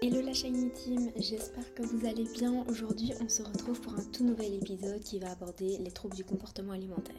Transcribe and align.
Hello 0.00 0.22
la 0.22 0.32
Shiny 0.32 0.72
Team, 0.72 1.10
j'espère 1.16 1.74
que 1.74 1.82
vous 1.82 2.06
allez 2.06 2.24
bien. 2.24 2.64
Aujourd'hui 2.68 3.12
on 3.20 3.28
se 3.28 3.42
retrouve 3.42 3.78
pour 3.82 3.92
un 3.92 4.04
tout 4.12 4.24
nouvel 4.24 4.54
épisode 4.54 5.00
qui 5.00 5.18
va 5.18 5.32
aborder 5.32 5.76
les 5.78 5.90
troubles 5.90 6.16
du 6.16 6.24
comportement 6.24 6.72
alimentaire. 6.72 7.14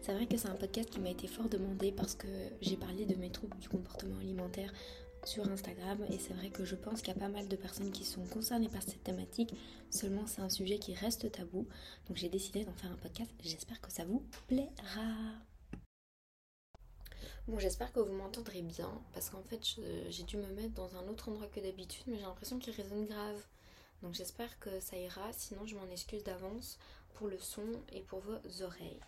C'est 0.00 0.14
vrai 0.14 0.26
que 0.26 0.36
c'est 0.36 0.48
un 0.48 0.56
podcast 0.56 0.90
qui 0.90 0.98
m'a 0.98 1.10
été 1.10 1.28
fort 1.28 1.48
demandé 1.48 1.92
parce 1.92 2.16
que 2.16 2.26
j'ai 2.60 2.76
parlé 2.76 3.06
de 3.06 3.14
mes 3.14 3.30
troubles 3.30 3.58
du 3.58 3.68
comportement 3.68 4.18
alimentaire 4.18 4.72
sur 5.24 5.48
Instagram 5.48 6.04
et 6.10 6.18
c'est 6.18 6.34
vrai 6.34 6.50
que 6.50 6.64
je 6.64 6.74
pense 6.74 7.02
qu'il 7.02 7.14
y 7.14 7.16
a 7.16 7.20
pas 7.20 7.28
mal 7.28 7.46
de 7.46 7.54
personnes 7.54 7.92
qui 7.92 8.04
sont 8.04 8.24
concernées 8.24 8.68
par 8.68 8.82
cette 8.82 9.04
thématique, 9.04 9.54
seulement 9.90 10.26
c'est 10.26 10.42
un 10.42 10.48
sujet 10.48 10.78
qui 10.78 10.94
reste 10.94 11.30
tabou, 11.30 11.68
donc 12.08 12.16
j'ai 12.16 12.28
décidé 12.28 12.64
d'en 12.64 12.72
faire 12.72 12.90
un 12.90 12.96
podcast, 12.96 13.30
j'espère 13.44 13.80
que 13.80 13.92
ça 13.92 14.04
vous 14.04 14.24
plaira. 14.48 14.72
Bon, 17.48 17.58
j'espère 17.58 17.92
que 17.92 17.98
vous 17.98 18.12
m'entendrez 18.12 18.62
bien 18.62 18.90
parce 19.14 19.28
qu'en 19.28 19.42
fait 19.42 19.60
j'ai 20.10 20.22
dû 20.22 20.36
me 20.36 20.46
mettre 20.52 20.74
dans 20.74 20.96
un 20.96 21.08
autre 21.08 21.28
endroit 21.28 21.48
que 21.48 21.58
d'habitude, 21.58 22.04
mais 22.06 22.16
j'ai 22.16 22.22
l'impression 22.22 22.60
qu'il 22.60 22.72
résonne 22.72 23.04
grave. 23.06 23.44
Donc 24.02 24.14
j'espère 24.14 24.58
que 24.60 24.78
ça 24.78 24.96
ira, 24.96 25.32
sinon 25.32 25.66
je 25.66 25.74
m'en 25.74 25.90
excuse 25.90 26.22
d'avance 26.22 26.78
pour 27.14 27.26
le 27.26 27.38
son 27.38 27.66
et 27.92 28.00
pour 28.00 28.20
vos 28.20 28.62
oreilles. 28.62 29.00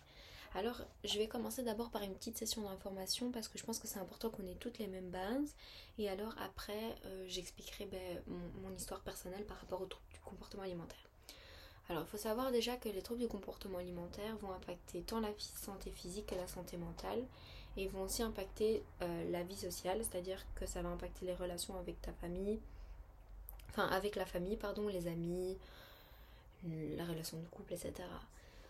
Alors, 0.53 0.81
je 1.03 1.17
vais 1.17 1.27
commencer 1.27 1.63
d'abord 1.63 1.89
par 1.89 2.01
une 2.03 2.13
petite 2.13 2.37
session 2.37 2.61
d'information 2.63 3.31
parce 3.31 3.47
que 3.47 3.57
je 3.57 3.63
pense 3.63 3.79
que 3.79 3.87
c'est 3.87 3.99
important 3.99 4.29
qu'on 4.29 4.47
ait 4.47 4.55
toutes 4.55 4.79
les 4.79 4.87
mêmes 4.87 5.09
bases. 5.09 5.53
Et 5.97 6.09
alors 6.09 6.33
après, 6.39 6.95
euh, 7.05 7.25
j'expliquerai 7.27 7.85
ben, 7.85 8.21
mon, 8.63 8.73
histoire 8.73 9.01
personnelle 9.01 9.45
par 9.45 9.57
rapport 9.59 9.81
aux 9.81 9.85
troubles 9.85 10.13
du 10.13 10.19
comportement 10.19 10.63
alimentaire. 10.63 11.09
Alors, 11.89 12.03
il 12.03 12.07
faut 12.07 12.17
savoir 12.17 12.51
déjà 12.51 12.77
que 12.77 12.89
les 12.89 13.01
troubles 13.01 13.21
du 13.21 13.27
comportement 13.27 13.77
alimentaire 13.77 14.35
vont 14.37 14.51
impacter 14.51 15.01
tant 15.03 15.19
la 15.19 15.29
santé 15.37 15.91
physique 15.91 16.27
que 16.27 16.35
la 16.35 16.47
santé 16.47 16.77
mentale. 16.77 17.25
Et 17.77 17.87
vont 17.87 18.03
aussi 18.03 18.23
impacter 18.23 18.83
euh, 19.01 19.31
la 19.31 19.43
vie 19.43 19.55
sociale, 19.55 19.99
c'est-à-dire 20.01 20.45
que 20.55 20.65
ça 20.65 20.81
va 20.81 20.89
impacter 20.89 21.25
les 21.25 21.35
relations 21.35 21.77
avec 21.77 22.01
ta 22.01 22.13
famille, 22.13 22.59
enfin 23.69 23.87
avec 23.87 24.15
la 24.15 24.25
famille, 24.25 24.55
pardon, 24.55 24.87
les 24.87 25.07
amis, 25.07 25.57
la 26.97 27.05
relation 27.05 27.37
de 27.37 27.45
couple, 27.45 27.73
etc. 27.73 27.93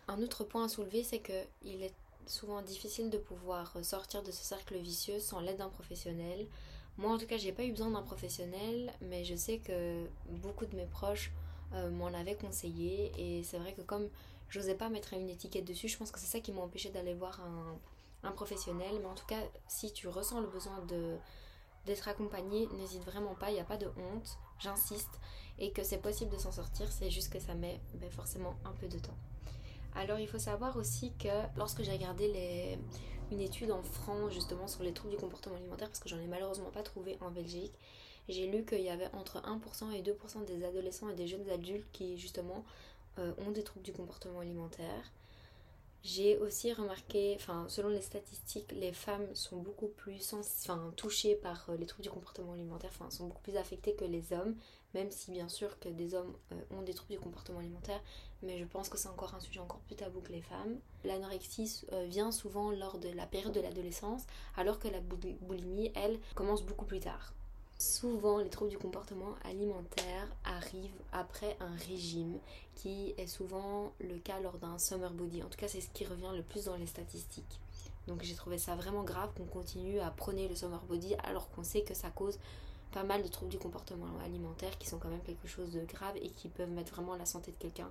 Un 0.08 0.22
autre 0.22 0.44
point 0.44 0.64
à 0.64 0.68
soulever, 0.68 1.02
c'est 1.02 1.20
qu'il 1.20 1.82
est 1.82 1.94
souvent 2.26 2.62
difficile 2.62 3.10
de 3.10 3.18
pouvoir 3.18 3.72
sortir 3.84 4.22
de 4.22 4.30
ce 4.30 4.42
cercle 4.44 4.76
vicieux 4.76 5.20
sans 5.20 5.40
l'aide 5.40 5.58
d'un 5.58 5.68
professionnel. 5.68 6.46
Moi, 6.98 7.12
en 7.12 7.18
tout 7.18 7.26
cas, 7.26 7.36
j'ai 7.36 7.52
pas 7.52 7.64
eu 7.64 7.70
besoin 7.70 7.90
d'un 7.90 8.02
professionnel, 8.02 8.92
mais 9.02 9.24
je 9.24 9.34
sais 9.34 9.58
que 9.58 10.04
beaucoup 10.28 10.66
de 10.66 10.74
mes 10.76 10.86
proches 10.86 11.30
euh, 11.74 11.90
m'en 11.90 12.06
avaient 12.06 12.36
conseillé. 12.36 13.12
Et 13.18 13.42
c'est 13.42 13.58
vrai 13.58 13.72
que 13.74 13.82
comme 13.82 14.08
j'osais 14.48 14.74
pas 14.74 14.88
mettre 14.88 15.12
une 15.12 15.28
étiquette 15.28 15.64
dessus, 15.64 15.88
je 15.88 15.96
pense 15.96 16.10
que 16.10 16.18
c'est 16.18 16.26
ça 16.26 16.40
qui 16.40 16.52
m'a 16.52 16.62
empêché 16.62 16.90
d'aller 16.90 17.14
voir 17.14 17.40
un, 17.40 17.76
professionnel. 18.32 18.98
Mais 19.00 19.06
en 19.06 19.14
tout 19.14 19.26
cas, 19.26 19.40
si 19.68 19.92
tu 19.92 20.08
ressens 20.08 20.40
le 20.40 20.46
besoin 20.46 20.84
d'être 21.84 22.08
accompagné, 22.08 22.68
n'hésite 22.78 23.04
vraiment 23.04 23.34
pas, 23.34 23.50
il 23.50 23.54
n'y 23.54 23.60
a 23.60 23.64
pas 23.64 23.76
de 23.76 23.86
honte, 23.86 24.38
j'insiste, 24.58 25.20
et 25.58 25.72
que 25.72 25.82
c'est 25.82 25.98
possible 25.98 26.30
de 26.30 26.38
s'en 26.38 26.52
sortir, 26.52 26.90
c'est 26.90 27.10
juste 27.10 27.32
que 27.32 27.40
ça 27.40 27.54
met 27.54 27.80
ben, 27.94 28.10
forcément 28.10 28.54
un 28.64 28.72
peu 28.72 28.88
de 28.88 28.98
temps. 28.98 29.16
Alors 29.94 30.18
il 30.18 30.28
faut 30.28 30.38
savoir 30.38 30.76
aussi 30.76 31.12
que 31.18 31.28
lorsque 31.56 31.82
j'ai 31.82 31.92
regardé 31.92 32.78
une 33.32 33.40
étude 33.40 33.72
en 33.72 33.82
France 33.82 34.32
justement 34.32 34.68
sur 34.68 34.82
les 34.82 34.92
troubles 34.92 35.14
du 35.14 35.20
comportement 35.20 35.56
alimentaire, 35.56 35.88
parce 35.88 36.00
que 36.00 36.08
j'en 36.08 36.20
ai 36.20 36.26
malheureusement 36.26 36.70
pas 36.70 36.82
trouvé 36.82 37.16
en 37.22 37.30
Belgique, 37.30 37.72
j'ai 38.28 38.46
lu 38.46 38.64
qu'il 38.64 38.82
y 38.82 38.90
avait 38.90 39.08
entre 39.14 39.40
1% 39.40 39.92
et 39.92 40.02
2% 40.02 40.44
des 40.44 40.64
adolescents 40.64 41.08
et 41.08 41.14
des 41.14 41.26
jeunes 41.26 41.48
adultes 41.48 41.86
qui 41.92 42.18
justement 42.18 42.64
euh, 43.18 43.32
ont 43.46 43.52
des 43.52 43.62
troubles 43.62 43.84
du 43.84 43.92
comportement 43.92 44.40
alimentaire. 44.40 45.12
J'ai 46.08 46.38
aussi 46.38 46.72
remarqué, 46.72 47.34
enfin, 47.34 47.66
selon 47.68 47.88
les 47.88 48.00
statistiques, 48.00 48.70
les 48.70 48.92
femmes 48.92 49.26
sont 49.34 49.56
beaucoup 49.56 49.88
plus 49.88 50.34
enfin, 50.34 50.92
touchées 50.96 51.34
par 51.34 51.68
euh, 51.68 51.76
les 51.76 51.84
troubles 51.84 52.04
du 52.04 52.10
comportement 52.10 52.52
alimentaire, 52.52 52.92
enfin, 52.94 53.10
sont 53.10 53.26
beaucoup 53.26 53.42
plus 53.42 53.56
affectées 53.56 53.92
que 53.96 54.04
les 54.04 54.32
hommes, 54.32 54.54
même 54.94 55.10
si 55.10 55.32
bien 55.32 55.48
sûr 55.48 55.80
que 55.80 55.88
des 55.88 56.14
hommes 56.14 56.32
euh, 56.52 56.62
ont 56.70 56.82
des 56.82 56.94
troubles 56.94 57.14
du 57.14 57.18
comportement 57.18 57.58
alimentaire, 57.58 58.00
mais 58.40 58.56
je 58.56 58.64
pense 58.66 58.88
que 58.88 58.96
c'est 58.96 59.08
encore 59.08 59.34
un 59.34 59.40
sujet 59.40 59.58
encore 59.58 59.80
plus 59.80 59.96
tabou 59.96 60.20
que 60.20 60.30
les 60.30 60.42
femmes. 60.42 60.78
L'anorexie 61.02 61.84
euh, 61.92 62.04
vient 62.04 62.30
souvent 62.30 62.70
lors 62.70 63.00
de 63.00 63.08
la 63.08 63.26
période 63.26 63.52
de 63.52 63.60
l'adolescence, 63.60 64.22
alors 64.56 64.78
que 64.78 64.86
la 64.86 65.00
boulimie, 65.00 65.90
elle, 65.96 66.20
commence 66.36 66.62
beaucoup 66.62 66.84
plus 66.84 67.00
tard. 67.00 67.32
Souvent, 67.78 68.38
les 68.38 68.48
troubles 68.48 68.70
du 68.70 68.78
comportement 68.78 69.34
alimentaire 69.44 70.28
arrivent 70.44 70.98
après 71.12 71.58
un 71.60 71.74
régime, 71.88 72.38
qui 72.74 73.14
est 73.18 73.26
souvent 73.26 73.92
le 74.00 74.16
cas 74.18 74.40
lors 74.40 74.56
d'un 74.58 74.78
summer 74.78 75.12
body. 75.12 75.42
En 75.42 75.48
tout 75.48 75.58
cas, 75.58 75.68
c'est 75.68 75.82
ce 75.82 75.90
qui 75.90 76.06
revient 76.06 76.30
le 76.34 76.42
plus 76.42 76.64
dans 76.64 76.76
les 76.76 76.86
statistiques. 76.86 77.60
Donc 78.06 78.22
j'ai 78.22 78.34
trouvé 78.34 78.56
ça 78.56 78.76
vraiment 78.76 79.02
grave 79.02 79.30
qu'on 79.36 79.44
continue 79.44 79.98
à 80.00 80.10
prôner 80.10 80.48
le 80.48 80.54
summer 80.54 80.80
body 80.84 81.16
alors 81.24 81.50
qu'on 81.50 81.64
sait 81.64 81.82
que 81.82 81.92
ça 81.92 82.08
cause 82.10 82.38
pas 82.92 83.02
mal 83.02 83.22
de 83.22 83.28
troubles 83.28 83.50
du 83.50 83.58
comportement 83.58 84.06
alimentaire 84.24 84.78
qui 84.78 84.86
sont 84.86 84.98
quand 84.98 85.08
même 85.08 85.22
quelque 85.22 85.48
chose 85.48 85.72
de 85.72 85.84
grave 85.84 86.16
et 86.16 86.30
qui 86.30 86.48
peuvent 86.48 86.70
mettre 86.70 86.94
vraiment 86.94 87.16
la 87.16 87.26
santé 87.26 87.50
de 87.50 87.56
quelqu'un 87.56 87.90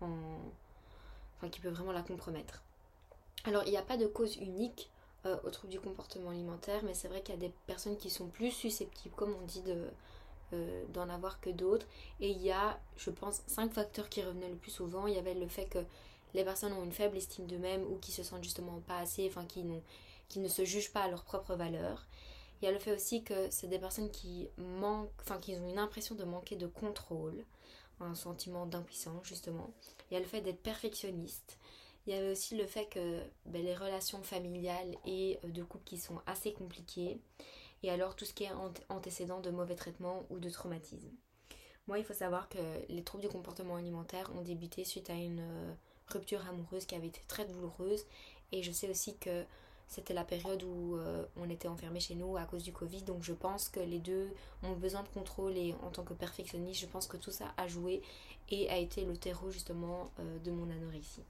en... 0.00 0.08
Enfin, 1.36 1.50
qui 1.50 1.60
peuvent 1.60 1.74
vraiment 1.74 1.92
la 1.92 2.02
compromettre. 2.02 2.62
Alors, 3.44 3.62
il 3.64 3.70
n'y 3.70 3.76
a 3.76 3.82
pas 3.82 3.96
de 3.96 4.06
cause 4.06 4.36
unique 4.36 4.90
euh, 5.26 5.36
aux 5.44 5.66
du 5.66 5.80
comportement 5.80 6.30
alimentaire, 6.30 6.82
mais 6.84 6.94
c'est 6.94 7.08
vrai 7.08 7.22
qu'il 7.22 7.34
y 7.34 7.38
a 7.38 7.40
des 7.40 7.52
personnes 7.66 7.96
qui 7.96 8.10
sont 8.10 8.28
plus 8.28 8.50
susceptibles, 8.50 9.14
comme 9.14 9.34
on 9.40 9.46
dit, 9.46 9.62
euh, 10.52 10.84
d'en 10.92 11.08
avoir 11.08 11.40
que 11.40 11.50
d'autres. 11.50 11.86
Et 12.20 12.30
il 12.30 12.42
y 12.42 12.50
a, 12.50 12.78
je 12.96 13.10
pense, 13.10 13.42
cinq 13.46 13.72
facteurs 13.72 14.08
qui 14.08 14.22
revenaient 14.22 14.48
le 14.48 14.56
plus 14.56 14.70
souvent. 14.70 15.06
Il 15.06 15.14
y 15.14 15.18
avait 15.18 15.34
le 15.34 15.46
fait 15.48 15.66
que 15.66 15.80
les 16.34 16.44
personnes 16.44 16.72
ont 16.72 16.84
une 16.84 16.92
faible 16.92 17.16
estime 17.16 17.46
d'eux-mêmes 17.46 17.84
ou 17.84 17.96
qui 17.96 18.12
se 18.12 18.22
sentent 18.22 18.44
justement 18.44 18.80
pas 18.86 18.98
assez, 18.98 19.26
enfin 19.28 19.44
qui, 19.44 19.64
qui 20.28 20.38
ne 20.38 20.48
se 20.48 20.64
jugent 20.64 20.92
pas 20.92 21.02
à 21.02 21.08
leur 21.08 21.24
propre 21.24 21.54
valeur. 21.54 22.06
Il 22.60 22.66
y 22.66 22.68
a 22.68 22.72
le 22.72 22.78
fait 22.78 22.94
aussi 22.94 23.22
que 23.22 23.48
c'est 23.50 23.68
des 23.68 23.78
personnes 23.78 24.10
qui 24.10 24.48
manquent, 24.58 25.10
enfin 25.20 25.38
qui 25.38 25.54
ont 25.54 25.68
une 25.68 25.78
impression 25.78 26.14
de 26.14 26.24
manquer 26.24 26.56
de 26.56 26.66
contrôle, 26.66 27.44
un 28.00 28.14
sentiment 28.14 28.66
d'impuissance 28.66 29.24
justement. 29.24 29.70
Il 30.10 30.14
y 30.14 30.16
a 30.16 30.20
le 30.20 30.26
fait 30.26 30.40
d'être 30.40 30.62
perfectionniste. 30.62 31.58
Il 32.06 32.14
y 32.14 32.16
avait 32.16 32.32
aussi 32.32 32.56
le 32.56 32.66
fait 32.66 32.86
que 32.86 33.20
ben, 33.46 33.62
les 33.62 33.74
relations 33.74 34.22
familiales 34.22 34.94
et 35.06 35.38
euh, 35.44 35.48
de 35.48 35.62
couple 35.62 35.84
qui 35.84 35.98
sont 35.98 36.20
assez 36.26 36.52
compliquées. 36.52 37.18
Et 37.82 37.90
alors 37.90 38.16
tout 38.16 38.24
ce 38.24 38.32
qui 38.32 38.44
est 38.44 38.52
antécédent 38.88 39.40
de 39.40 39.50
mauvais 39.50 39.74
traitements 39.74 40.24
ou 40.30 40.38
de 40.38 40.50
traumatisme. 40.50 41.10
Moi, 41.86 41.98
il 41.98 42.04
faut 42.04 42.14
savoir 42.14 42.48
que 42.48 42.58
les 42.88 43.02
troubles 43.02 43.22
du 43.22 43.28
comportement 43.28 43.76
alimentaire 43.76 44.30
ont 44.36 44.42
débuté 44.42 44.84
suite 44.84 45.10
à 45.10 45.14
une 45.14 45.40
euh, 45.40 45.72
rupture 46.08 46.46
amoureuse 46.48 46.84
qui 46.84 46.94
avait 46.94 47.08
été 47.08 47.20
très 47.26 47.46
douloureuse. 47.46 48.04
Et 48.52 48.62
je 48.62 48.70
sais 48.70 48.88
aussi 48.88 49.16
que 49.16 49.44
c'était 49.88 50.14
la 50.14 50.24
période 50.24 50.62
où 50.62 50.96
euh, 50.96 51.24
on 51.36 51.48
était 51.50 51.68
enfermé 51.68 52.00
chez 52.00 52.14
nous 52.14 52.36
à 52.36 52.44
cause 52.44 52.62
du 52.62 52.72
Covid. 52.72 53.02
Donc 53.02 53.22
je 53.22 53.32
pense 53.32 53.68
que 53.68 53.80
les 53.80 53.98
deux 53.98 54.30
ont 54.62 54.74
besoin 54.74 55.02
de 55.02 55.08
contrôle 55.08 55.56
et 55.56 55.74
en 55.82 55.90
tant 55.90 56.04
que 56.04 56.14
perfectionniste, 56.14 56.80
je 56.80 56.86
pense 56.86 57.06
que 57.06 57.16
tout 57.16 57.32
ça 57.32 57.52
a 57.56 57.66
joué 57.66 58.02
et 58.50 58.68
a 58.70 58.76
été 58.76 59.04
le 59.04 59.16
terreau 59.16 59.50
justement 59.50 60.10
de 60.44 60.50
mon 60.50 60.70
anorexie. 60.70 61.22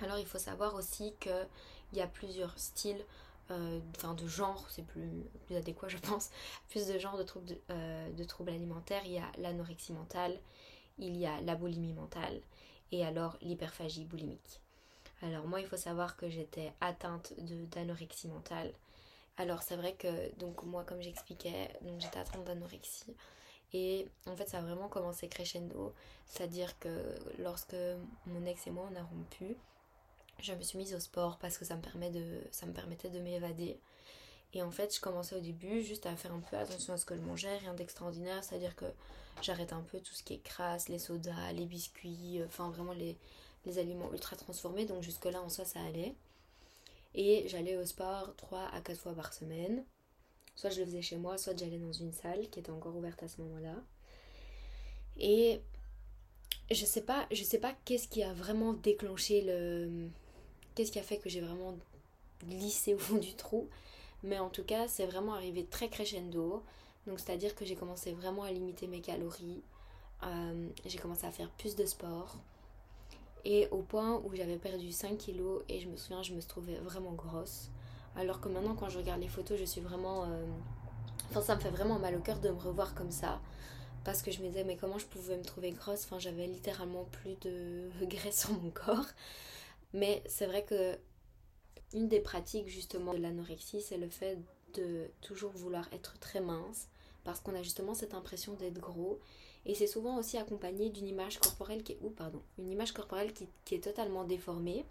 Alors 0.00 0.18
il 0.18 0.26
faut 0.26 0.38
savoir 0.38 0.74
aussi 0.74 1.14
qu'il 1.20 1.46
y 1.92 2.00
a 2.00 2.06
plusieurs 2.06 2.58
styles, 2.58 3.04
euh, 3.50 3.80
enfin 3.96 4.14
de 4.14 4.26
genres, 4.26 4.66
c'est 4.70 4.84
plus, 4.84 5.10
adéquat 5.54 5.88
je 5.88 5.98
pense, 5.98 6.30
plus 6.68 6.86
de 6.86 6.98
genres 6.98 7.16
de 7.16 7.22
troubles, 7.22 7.46
de, 7.46 7.58
euh, 7.70 8.10
de 8.12 8.24
troubles 8.24 8.50
alimentaires. 8.50 9.02
Il 9.04 9.12
y 9.12 9.18
a 9.18 9.30
l'anorexie 9.38 9.92
mentale, 9.92 10.38
il 10.98 11.16
y 11.16 11.26
a 11.26 11.40
la 11.42 11.54
boulimie 11.54 11.92
mentale 11.92 12.40
et 12.92 13.04
alors 13.04 13.36
l'hyperphagie 13.40 14.04
boulimique. 14.04 14.60
Alors 15.22 15.46
moi 15.46 15.60
il 15.60 15.66
faut 15.66 15.76
savoir 15.76 16.16
que 16.16 16.28
j'étais 16.28 16.72
atteinte 16.80 17.32
d'anorexie 17.38 18.28
mentale. 18.28 18.72
Alors 19.36 19.62
c'est 19.62 19.76
vrai 19.76 19.94
que 19.94 20.34
donc 20.38 20.62
moi 20.64 20.84
comme 20.84 21.00
j'expliquais, 21.00 21.70
j'étais 21.98 22.18
atteinte 22.18 22.44
d'anorexie. 22.44 23.14
Et 23.74 24.06
en 24.26 24.36
fait, 24.36 24.48
ça 24.48 24.58
a 24.58 24.60
vraiment 24.60 24.88
commencé 24.88 25.28
crescendo. 25.28 25.92
C'est-à-dire 26.26 26.78
que 26.78 26.88
lorsque 27.40 27.76
mon 28.26 28.46
ex 28.46 28.68
et 28.68 28.70
moi, 28.70 28.88
on 28.90 28.96
a 28.96 29.02
rompu, 29.02 29.56
je 30.40 30.52
me 30.52 30.62
suis 30.62 30.78
mise 30.78 30.94
au 30.94 31.00
sport 31.00 31.38
parce 31.38 31.58
que 31.58 31.64
ça 31.64 31.76
me, 31.76 31.82
permet 31.82 32.10
de, 32.10 32.24
ça 32.50 32.66
me 32.66 32.72
permettait 32.72 33.10
de 33.10 33.18
m'évader. 33.18 33.78
Et 34.52 34.62
en 34.62 34.70
fait, 34.70 34.94
je 34.94 35.00
commençais 35.00 35.36
au 35.36 35.40
début 35.40 35.82
juste 35.82 36.06
à 36.06 36.14
faire 36.16 36.32
un 36.32 36.40
peu 36.40 36.56
attention 36.56 36.92
à 36.92 36.96
ce 36.96 37.04
que 37.04 37.16
je 37.16 37.20
mangeais, 37.20 37.56
rien 37.58 37.74
d'extraordinaire, 37.74 38.42
c'est-à-dire 38.44 38.76
que 38.76 38.84
j'arrête 39.42 39.72
un 39.72 39.82
peu 39.82 39.98
tout 39.98 40.14
ce 40.14 40.22
qui 40.22 40.34
est 40.34 40.42
crasse, 40.42 40.88
les 40.88 41.00
sodas, 41.00 41.52
les 41.52 41.66
biscuits, 41.66 42.40
euh, 42.40 42.46
enfin 42.46 42.70
vraiment 42.70 42.92
les, 42.92 43.16
les 43.66 43.78
aliments 43.78 44.12
ultra 44.12 44.36
transformés, 44.36 44.86
donc 44.86 45.02
jusque-là 45.02 45.42
en 45.42 45.48
soi 45.48 45.64
ça 45.64 45.80
allait. 45.80 46.14
Et 47.14 47.46
j'allais 47.48 47.76
au 47.76 47.84
sport 47.84 48.34
3 48.36 48.68
à 48.72 48.80
4 48.80 48.98
fois 48.98 49.14
par 49.14 49.32
semaine. 49.32 49.84
Soit 50.56 50.70
je 50.70 50.80
le 50.80 50.86
faisais 50.86 51.02
chez 51.02 51.16
moi, 51.16 51.36
soit 51.38 51.56
j'allais 51.58 51.78
dans 51.78 51.92
une 51.92 52.12
salle 52.12 52.48
qui 52.50 52.60
était 52.60 52.70
encore 52.70 52.94
ouverte 52.96 53.22
à 53.22 53.28
ce 53.28 53.40
moment-là. 53.40 53.74
Et 55.18 55.60
je 56.70 56.84
sais 56.84 57.02
pas, 57.02 57.26
je 57.32 57.42
sais 57.42 57.58
pas 57.58 57.74
qu'est-ce 57.84 58.08
qui 58.08 58.22
a 58.22 58.32
vraiment 58.32 58.72
déclenché 58.72 59.42
le, 59.42 60.08
qu'est-ce 60.74 60.92
qui 60.92 60.98
a 60.98 61.02
fait 61.02 61.18
que 61.18 61.28
j'ai 61.28 61.40
vraiment 61.40 61.76
glissé 62.48 62.94
au 62.94 62.98
fond 62.98 63.16
du 63.18 63.34
trou. 63.34 63.68
Mais 64.22 64.38
en 64.38 64.50
tout 64.50 64.64
cas, 64.64 64.88
c'est 64.88 65.06
vraiment 65.06 65.34
arrivé 65.34 65.64
très 65.66 65.88
crescendo. 65.88 66.62
Donc, 67.06 67.20
c'est-à-dire 67.20 67.54
que 67.54 67.64
j'ai 67.64 67.76
commencé 67.76 68.12
vraiment 68.12 68.44
à 68.44 68.52
limiter 68.52 68.86
mes 68.86 69.00
calories. 69.00 69.62
Euh, 70.24 70.68
j'ai 70.86 70.98
commencé 70.98 71.26
à 71.26 71.32
faire 71.32 71.50
plus 71.50 71.76
de 71.76 71.86
sport. 71.86 72.36
Et 73.44 73.68
au 73.70 73.78
point 73.82 74.20
où 74.24 74.34
j'avais 74.34 74.56
perdu 74.56 74.90
5 74.90 75.18
kilos 75.18 75.62
et 75.68 75.80
je 75.80 75.88
me 75.88 75.96
souviens, 75.96 76.22
je 76.22 76.32
me 76.32 76.42
trouvais 76.42 76.76
vraiment 76.76 77.12
grosse. 77.12 77.68
Alors 78.16 78.40
que 78.40 78.48
maintenant, 78.48 78.74
quand 78.74 78.88
je 78.88 78.98
regarde 78.98 79.20
les 79.20 79.28
photos, 79.28 79.58
je 79.58 79.64
suis 79.64 79.80
vraiment. 79.80 80.24
euh, 80.24 80.46
Enfin, 81.30 81.42
ça 81.42 81.56
me 81.56 81.60
fait 81.60 81.70
vraiment 81.70 81.98
mal 81.98 82.14
au 82.16 82.20
cœur 82.20 82.38
de 82.40 82.50
me 82.50 82.58
revoir 82.58 82.94
comme 82.94 83.10
ça. 83.10 83.40
Parce 84.04 84.22
que 84.22 84.30
je 84.30 84.42
me 84.42 84.48
disais, 84.48 84.64
mais 84.64 84.76
comment 84.76 84.98
je 84.98 85.06
pouvais 85.06 85.36
me 85.36 85.44
trouver 85.44 85.72
grosse? 85.72 86.04
Enfin, 86.04 86.18
j'avais 86.18 86.46
littéralement 86.46 87.04
plus 87.12 87.36
de 87.42 87.90
graisse 88.06 88.40
sur 88.42 88.52
mon 88.60 88.70
corps. 88.70 89.06
Mais 89.94 90.22
c'est 90.26 90.46
vrai 90.46 90.64
que 90.64 90.98
une 91.94 92.08
des 92.08 92.20
pratiques 92.20 92.68
justement 92.68 93.14
de 93.14 93.20
l'anorexie, 93.20 93.80
c'est 93.80 93.96
le 93.96 94.08
fait 94.08 94.38
de 94.74 95.08
toujours 95.20 95.52
vouloir 95.52 95.88
être 95.92 96.18
très 96.18 96.40
mince. 96.40 96.88
Parce 97.22 97.40
qu'on 97.40 97.54
a 97.54 97.62
justement 97.62 97.94
cette 97.94 98.12
impression 98.12 98.52
d'être 98.54 98.78
gros. 98.78 99.18
Et 99.64 99.74
c'est 99.74 99.86
souvent 99.86 100.18
aussi 100.18 100.36
accompagné 100.36 100.90
d'une 100.90 101.06
image 101.06 101.38
corporelle 101.38 101.82
qui 101.82 101.92
est. 101.92 101.98
Ouh, 102.02 102.10
pardon. 102.10 102.42
Une 102.58 102.70
image 102.70 102.92
corporelle 102.92 103.32
qui, 103.32 103.48
qui 103.64 103.76
est 103.76 103.84
totalement 103.84 104.24
déformée. 104.24 104.84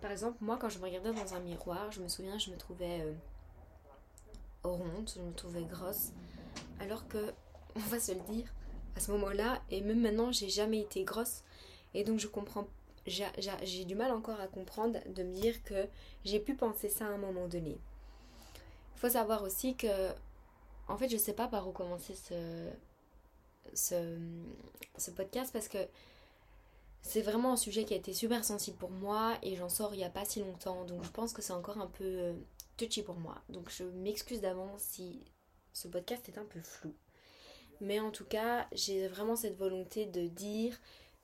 Par 0.00 0.10
exemple, 0.10 0.38
moi, 0.40 0.56
quand 0.60 0.68
je 0.68 0.78
me 0.78 0.84
regardais 0.84 1.12
dans 1.12 1.34
un 1.34 1.40
miroir, 1.40 1.92
je 1.92 2.00
me 2.00 2.08
souviens, 2.08 2.38
je 2.38 2.50
me 2.50 2.56
trouvais 2.56 3.02
euh, 3.02 3.12
ronde, 4.64 5.10
je 5.14 5.20
me 5.20 5.32
trouvais 5.32 5.62
grosse. 5.62 6.10
Alors 6.80 7.06
que, 7.06 7.32
on 7.76 7.80
va 7.80 8.00
se 8.00 8.12
le 8.12 8.20
dire, 8.20 8.52
à 8.96 9.00
ce 9.00 9.12
moment-là, 9.12 9.62
et 9.70 9.80
même 9.80 10.00
maintenant, 10.00 10.32
j'ai 10.32 10.48
jamais 10.48 10.80
été 10.80 11.04
grosse. 11.04 11.42
Et 11.94 12.04
donc, 12.04 12.18
je 12.18 12.26
comprends. 12.26 12.66
J'ai 13.08 13.84
du 13.84 13.94
mal 13.94 14.12
encore 14.12 14.40
à 14.40 14.46
comprendre 14.46 14.98
de 15.06 15.22
me 15.22 15.34
dire 15.34 15.62
que 15.64 15.86
j'ai 16.24 16.40
pu 16.40 16.54
penser 16.54 16.88
ça 16.88 17.06
à 17.06 17.10
un 17.10 17.18
moment 17.18 17.48
donné. 17.48 17.78
Il 18.96 19.00
faut 19.00 19.10
savoir 19.10 19.42
aussi 19.42 19.76
que, 19.76 20.10
en 20.88 20.96
fait, 20.98 21.08
je 21.08 21.16
sais 21.16 21.32
pas 21.32 21.48
par 21.48 21.68
où 21.68 21.72
commencer 21.72 22.14
ce, 22.14 22.68
ce, 23.74 24.18
ce 24.96 25.10
podcast 25.10 25.52
parce 25.52 25.68
que 25.68 25.78
c'est 27.02 27.22
vraiment 27.22 27.52
un 27.52 27.56
sujet 27.56 27.84
qui 27.84 27.94
a 27.94 27.96
été 27.96 28.12
super 28.12 28.44
sensible 28.44 28.76
pour 28.76 28.90
moi 28.90 29.38
et 29.42 29.56
j'en 29.56 29.68
sors 29.68 29.94
il 29.94 30.00
y 30.00 30.04
a 30.04 30.10
pas 30.10 30.24
si 30.24 30.40
longtemps. 30.40 30.84
Donc, 30.84 31.04
je 31.04 31.10
pense 31.10 31.32
que 31.32 31.42
c'est 31.42 31.52
encore 31.52 31.78
un 31.78 31.86
peu 31.86 32.04
euh, 32.04 32.34
touchy 32.76 33.02
pour 33.02 33.16
moi. 33.16 33.36
Donc, 33.48 33.70
je 33.70 33.84
m'excuse 33.84 34.40
d'avance 34.40 34.82
si 34.82 35.24
ce 35.72 35.88
podcast 35.88 36.28
est 36.28 36.38
un 36.38 36.44
peu 36.44 36.60
flou. 36.60 36.94
Mais 37.80 38.00
en 38.00 38.10
tout 38.10 38.24
cas, 38.24 38.66
j'ai 38.72 39.06
vraiment 39.06 39.36
cette 39.36 39.56
volonté 39.56 40.06
de 40.06 40.26
dire 40.26 40.76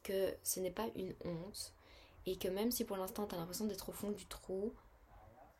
que 0.02 0.32
ce 0.42 0.60
n'est 0.60 0.70
pas 0.70 0.86
une 0.94 1.14
honte 1.24 1.73
et 2.26 2.36
que 2.36 2.48
même 2.48 2.70
si 2.70 2.84
pour 2.84 2.96
l'instant 2.96 3.26
tu 3.26 3.34
as 3.34 3.38
l'impression 3.38 3.66
d'être 3.66 3.88
au 3.88 3.92
fond 3.92 4.10
du 4.10 4.26
trou, 4.26 4.72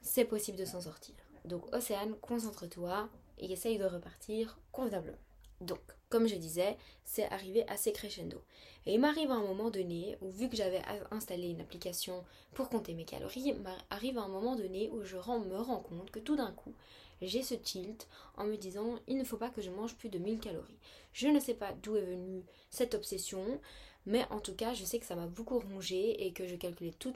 c'est 0.00 0.24
possible 0.24 0.58
de 0.58 0.64
s'en 0.64 0.80
sortir. 0.80 1.14
Donc 1.44 1.74
Océane, 1.74 2.14
concentre-toi 2.20 3.08
et 3.38 3.52
essaye 3.52 3.78
de 3.78 3.84
repartir 3.84 4.58
convenablement. 4.72 5.18
Donc, 5.60 5.80
comme 6.10 6.26
je 6.26 6.34
disais, 6.34 6.76
c'est 7.04 7.30
arrivé 7.30 7.66
assez 7.68 7.92
crescendo. 7.92 8.42
Et 8.86 8.94
il 8.94 9.00
m'arrive 9.00 9.30
à 9.30 9.34
un 9.34 9.42
moment 9.42 9.70
donné 9.70 10.18
où, 10.20 10.28
vu 10.28 10.48
que 10.48 10.56
j'avais 10.56 10.82
installé 11.10 11.48
une 11.48 11.60
application 11.60 12.24
pour 12.52 12.68
compter 12.68 12.92
mes 12.94 13.04
calories, 13.04 13.54
il 13.54 13.60
m'arrive 13.60 14.18
à 14.18 14.22
un 14.22 14.28
moment 14.28 14.56
donné 14.56 14.90
où 14.90 15.02
je 15.04 15.16
me 15.16 15.56
rends 15.56 15.80
compte 15.80 16.10
que 16.10 16.18
tout 16.18 16.36
d'un 16.36 16.52
coup, 16.52 16.74
j'ai 17.22 17.42
ce 17.42 17.54
tilt 17.54 18.08
en 18.36 18.44
me 18.44 18.56
disant 18.56 18.98
il 19.06 19.16
ne 19.16 19.24
faut 19.24 19.36
pas 19.36 19.48
que 19.48 19.62
je 19.62 19.70
mange 19.70 19.96
plus 19.96 20.08
de 20.08 20.18
1000 20.18 20.40
calories. 20.40 20.78
Je 21.12 21.28
ne 21.28 21.40
sais 21.40 21.54
pas 21.54 21.72
d'où 21.72 21.96
est 21.96 22.04
venue 22.04 22.44
cette 22.70 22.94
obsession, 22.94 23.60
mais 24.06 24.24
en 24.30 24.40
tout 24.40 24.54
cas, 24.54 24.74
je 24.74 24.84
sais 24.84 24.98
que 24.98 25.06
ça 25.06 25.14
m'a 25.16 25.26
beaucoup 25.26 25.58
rongé 25.58 26.26
et 26.26 26.32
que 26.32 26.46
je 26.46 26.56
calculais 26.56 26.92
tout, 26.98 27.14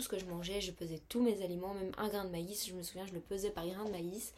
ce 0.00 0.08
que 0.08 0.18
je 0.18 0.24
mangeais, 0.26 0.60
je 0.60 0.72
pesais 0.72 1.00
tous 1.08 1.22
mes 1.22 1.42
aliments, 1.42 1.74
même 1.74 1.92
un 1.98 2.08
grain 2.08 2.24
de 2.24 2.30
maïs, 2.30 2.66
je 2.66 2.74
me 2.74 2.82
souviens, 2.82 3.06
je 3.06 3.12
le 3.12 3.20
pesais 3.20 3.50
par 3.50 3.66
grain 3.66 3.84
de 3.84 3.90
maïs. 3.90 4.32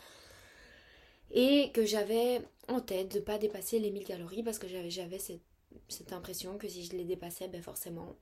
Et 1.31 1.71
que 1.73 1.85
j'avais 1.85 2.41
en 2.69 2.81
tête 2.81 3.13
de 3.13 3.19
ne 3.19 3.25
pas 3.25 3.39
dépasser 3.39 3.79
les 3.79 3.91
1000 3.91 4.05
calories 4.05 4.43
parce 4.43 4.59
que 4.59 4.67
j'avais, 4.67 5.19
cette, 5.19 6.13
impression 6.13 6.57
que 6.59 6.69
si 6.69 6.85
je 6.85 6.93
les 6.93 7.05
dépassais, 7.05 7.49
ben 7.49 7.63
forcément, 7.63 8.17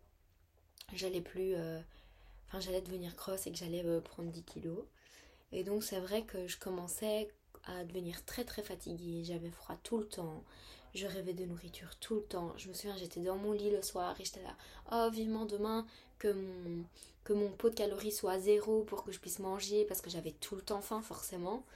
j'allais 0.92 1.20
plus. 1.20 1.54
euh, 1.54 1.80
Enfin, 2.48 2.60
j'allais 2.60 2.80
devenir 2.80 3.14
grosse 3.16 3.46
et 3.46 3.52
que 3.52 3.58
j'allais 3.58 3.84
euh, 3.84 4.00
prendre 4.00 4.30
10 4.30 4.42
kilos. 4.42 4.84
Et 5.52 5.64
donc, 5.64 5.82
c'est 5.84 5.98
vrai 6.00 6.22
que 6.22 6.46
je 6.46 6.58
commençais 6.58 7.28
à 7.64 7.84
devenir 7.84 8.24
très 8.24 8.44
très 8.44 8.62
fatiguée. 8.62 9.24
J'avais 9.24 9.50
froid 9.50 9.76
tout 9.82 9.98
le 9.98 10.06
temps. 10.08 10.44
Je 10.96 11.06
rêvais 11.06 11.34
de 11.34 11.44
nourriture 11.44 11.94
tout 12.00 12.14
le 12.14 12.22
temps. 12.22 12.54
Je 12.56 12.68
me 12.68 12.72
souviens, 12.72 12.96
j'étais 12.96 13.20
dans 13.20 13.36
mon 13.36 13.52
lit 13.52 13.68
le 13.68 13.82
soir 13.82 14.18
et 14.18 14.24
j'étais 14.24 14.42
là. 14.42 14.56
Oh, 14.90 15.10
vivement 15.12 15.44
demain 15.44 15.86
que 16.18 16.28
mon, 16.28 16.84
que 17.22 17.34
mon 17.34 17.50
pot 17.50 17.68
de 17.68 17.74
calories 17.74 18.12
soit 18.12 18.32
à 18.32 18.38
zéro 18.38 18.82
pour 18.82 19.04
que 19.04 19.12
je 19.12 19.20
puisse 19.20 19.38
manger 19.38 19.84
parce 19.84 20.00
que 20.00 20.08
j'avais 20.08 20.30
tout 20.30 20.54
le 20.56 20.62
temps 20.62 20.80
faim, 20.80 21.02
forcément. 21.02 21.66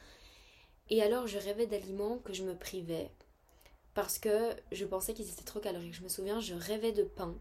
Et 0.88 1.02
alors, 1.02 1.26
je 1.26 1.36
rêvais 1.36 1.66
d'aliments 1.66 2.16
que 2.24 2.32
je 2.32 2.44
me 2.44 2.56
privais 2.56 3.10
parce 3.92 4.18
que 4.18 4.56
je 4.72 4.86
pensais 4.86 5.12
qu'ils 5.12 5.28
étaient 5.28 5.44
trop 5.44 5.60
caloriques. 5.60 5.92
Je 5.92 6.02
me 6.02 6.08
souviens, 6.08 6.40
je 6.40 6.54
rêvais 6.54 6.92
de 6.92 7.02
pain. 7.02 7.34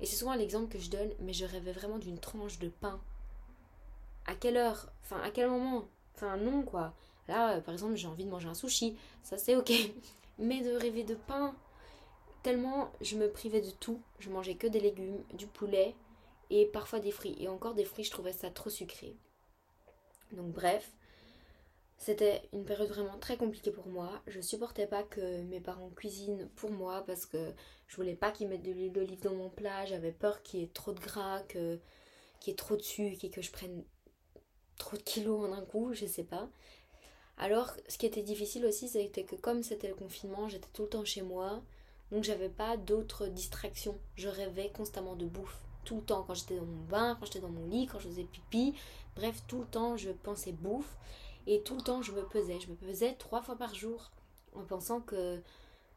Et 0.00 0.06
c'est 0.06 0.16
souvent 0.16 0.34
l'exemple 0.34 0.70
que 0.70 0.78
je 0.78 0.90
donne, 0.90 1.12
mais 1.20 1.32
je 1.32 1.46
rêvais 1.46 1.72
vraiment 1.72 1.98
d'une 1.98 2.18
tranche 2.18 2.58
de 2.58 2.68
pain. 2.68 3.00
À 4.26 4.34
quelle 4.34 4.58
heure? 4.58 4.92
Enfin, 5.02 5.22
à 5.22 5.30
quel 5.30 5.48
moment? 5.48 5.88
Enfin, 6.14 6.36
non, 6.36 6.60
quoi. 6.60 6.92
Là, 7.26 7.56
euh, 7.56 7.60
par 7.62 7.72
exemple, 7.72 7.96
j'ai 7.96 8.06
envie 8.06 8.26
de 8.26 8.30
manger 8.30 8.48
un 8.48 8.54
sushi. 8.54 8.98
Ça, 9.22 9.38
c'est 9.38 9.56
ok. 9.56 9.72
Mais 10.40 10.62
de 10.62 10.72
rêver 10.72 11.04
de 11.04 11.14
pain, 11.14 11.54
tellement 12.42 12.90
je 13.00 13.16
me 13.16 13.30
privais 13.30 13.60
de 13.60 13.70
tout. 13.70 14.02
Je 14.18 14.30
mangeais 14.30 14.56
que 14.56 14.66
des 14.66 14.80
légumes, 14.80 15.22
du 15.34 15.46
poulet 15.46 15.94
et 16.50 16.66
parfois 16.66 16.98
des 16.98 17.12
fruits. 17.12 17.36
Et 17.38 17.48
encore 17.48 17.74
des 17.74 17.84
fruits, 17.84 18.04
je 18.04 18.10
trouvais 18.10 18.32
ça 18.32 18.50
trop 18.50 18.70
sucré. 18.70 19.16
Donc, 20.32 20.52
bref. 20.52 20.90
C'était 21.98 22.48
une 22.54 22.64
période 22.64 22.88
vraiment 22.88 23.18
très 23.18 23.36
compliquée 23.36 23.70
pour 23.70 23.86
moi. 23.86 24.22
Je 24.26 24.40
supportais 24.40 24.86
pas 24.86 25.02
que 25.02 25.42
mes 25.42 25.60
parents 25.60 25.90
cuisinent 25.90 26.48
pour 26.56 26.70
moi 26.70 27.04
parce 27.06 27.26
que 27.26 27.52
je 27.88 27.96
voulais 27.96 28.14
pas 28.14 28.30
qu'ils 28.30 28.48
mettent 28.48 28.62
de 28.62 28.72
l'huile 28.72 28.92
d'olive 28.92 29.20
dans 29.20 29.34
mon 29.34 29.50
plat. 29.50 29.84
J'avais 29.84 30.10
peur 30.10 30.42
qu'il 30.42 30.60
y 30.60 30.62
ait 30.62 30.70
trop 30.72 30.92
de 30.92 30.98
gras, 30.98 31.42
qu'il 31.42 31.78
y 32.46 32.50
ait 32.50 32.54
trop 32.54 32.76
de 32.76 32.82
sucre 32.82 33.22
et 33.22 33.28
que 33.28 33.42
je 33.42 33.52
prenne 33.52 33.84
trop 34.78 34.96
de 34.96 35.02
kilos 35.02 35.46
en 35.46 35.52
un 35.52 35.60
coup, 35.60 35.92
je 35.92 36.06
sais 36.06 36.24
pas. 36.24 36.48
Alors, 37.42 37.72
ce 37.88 37.96
qui 37.96 38.04
était 38.04 38.22
difficile 38.22 38.66
aussi, 38.66 38.86
c'était 38.86 39.24
que 39.24 39.34
comme 39.34 39.62
c'était 39.62 39.88
le 39.88 39.94
confinement, 39.94 40.46
j'étais 40.46 40.68
tout 40.74 40.82
le 40.82 40.88
temps 40.88 41.06
chez 41.06 41.22
moi, 41.22 41.62
donc 42.12 42.22
j'avais 42.22 42.50
pas 42.50 42.76
d'autres 42.76 43.28
distractions. 43.28 43.98
Je 44.14 44.28
rêvais 44.28 44.70
constamment 44.76 45.16
de 45.16 45.24
bouffe, 45.24 45.58
tout 45.86 45.96
le 45.96 46.02
temps, 46.02 46.22
quand 46.26 46.34
j'étais 46.34 46.56
dans 46.56 46.66
mon 46.66 46.84
bain, 46.84 47.16
quand 47.18 47.24
j'étais 47.24 47.40
dans 47.40 47.48
mon 47.48 47.66
lit, 47.66 47.86
quand 47.86 47.98
je 47.98 48.08
faisais 48.08 48.24
pipi, 48.24 48.74
bref, 49.16 49.42
tout 49.48 49.60
le 49.60 49.64
temps 49.64 49.96
je 49.96 50.10
pensais 50.10 50.52
bouffe, 50.52 50.94
et 51.46 51.62
tout 51.62 51.76
le 51.76 51.80
temps 51.80 52.02
je 52.02 52.12
me 52.12 52.22
pesais. 52.24 52.60
Je 52.60 52.68
me 52.68 52.74
pesais 52.74 53.14
trois 53.14 53.40
fois 53.40 53.56
par 53.56 53.74
jour, 53.74 54.10
en 54.54 54.62
pensant 54.62 55.00
que. 55.00 55.40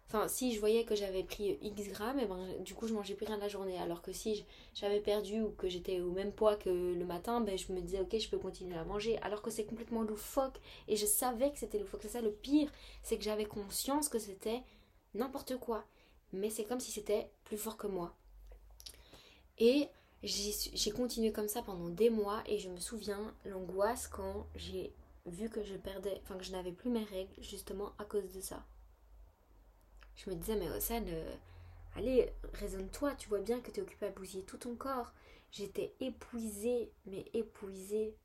Enfin, 0.07 0.27
si 0.27 0.53
je 0.53 0.59
voyais 0.59 0.83
que 0.83 0.95
j'avais 0.95 1.23
pris 1.23 1.57
X 1.61 1.89
grammes, 1.89 2.19
et 2.19 2.25
ben, 2.25 2.37
du 2.59 2.75
coup 2.75 2.87
je 2.87 2.93
mangeais 2.93 3.15
plus 3.15 3.25
rien 3.25 3.37
la 3.37 3.47
journée. 3.47 3.79
Alors 3.79 4.01
que 4.01 4.11
si 4.13 4.45
j'avais 4.75 4.99
perdu 4.99 5.41
ou 5.41 5.49
que 5.51 5.67
j'étais 5.67 6.01
au 6.01 6.11
même 6.11 6.31
poids 6.31 6.55
que 6.55 6.69
le 6.69 7.05
matin, 7.05 7.41
ben, 7.41 7.57
je 7.57 7.71
me 7.73 7.81
disais 7.81 7.99
ok, 7.99 8.19
je 8.19 8.29
peux 8.29 8.37
continuer 8.37 8.77
à 8.77 8.83
manger. 8.83 9.17
Alors 9.23 9.41
que 9.41 9.49
c'est 9.49 9.65
complètement 9.65 10.03
loufoque. 10.03 10.59
Et 10.87 10.95
je 10.95 11.05
savais 11.05 11.51
que 11.51 11.57
c'était 11.57 11.79
loufoque. 11.79 12.01
C'est 12.03 12.09
ça 12.09 12.21
le 12.21 12.31
pire, 12.31 12.71
c'est 13.01 13.17
que 13.17 13.23
j'avais 13.23 13.45
conscience 13.45 14.07
que 14.07 14.19
c'était 14.19 14.61
n'importe 15.15 15.57
quoi. 15.57 15.83
Mais 16.31 16.49
c'est 16.49 16.63
comme 16.63 16.79
si 16.79 16.91
c'était 16.91 17.29
plus 17.45 17.57
fort 17.57 17.77
que 17.77 17.87
moi. 17.87 18.13
Et 19.57 19.87
j'ai 20.23 20.91
continué 20.91 21.31
comme 21.31 21.47
ça 21.47 21.63
pendant 21.63 21.89
des 21.89 22.09
mois. 22.09 22.43
Et 22.47 22.59
je 22.59 22.69
me 22.69 22.77
souviens 22.77 23.33
l'angoisse 23.45 24.07
quand 24.07 24.45
j'ai 24.55 24.93
vu 25.25 25.49
que 25.49 25.63
je 25.63 25.75
perdais, 25.75 26.19
enfin 26.23 26.37
que 26.37 26.43
je 26.43 26.51
n'avais 26.51 26.71
plus 26.71 26.89
mes 26.89 27.03
règles 27.03 27.33
justement 27.41 27.93
à 27.97 28.03
cause 28.05 28.31
de 28.33 28.41
ça. 28.41 28.63
Je 30.15 30.29
me 30.29 30.35
disais, 30.35 30.55
mais 30.55 30.69
Océane, 30.69 31.07
euh, 31.09 31.35
allez, 31.95 32.31
raisonne-toi, 32.53 33.15
tu 33.15 33.29
vois 33.29 33.39
bien 33.39 33.59
que 33.59 33.71
tu 33.71 33.79
es 33.79 33.83
occupée 33.83 34.07
à 34.07 34.11
bousiller 34.11 34.43
tout 34.43 34.57
ton 34.57 34.75
corps. 34.75 35.13
J'étais 35.51 35.93
épuisée, 35.99 36.91
mais 37.05 37.25
épuisée. 37.33 38.15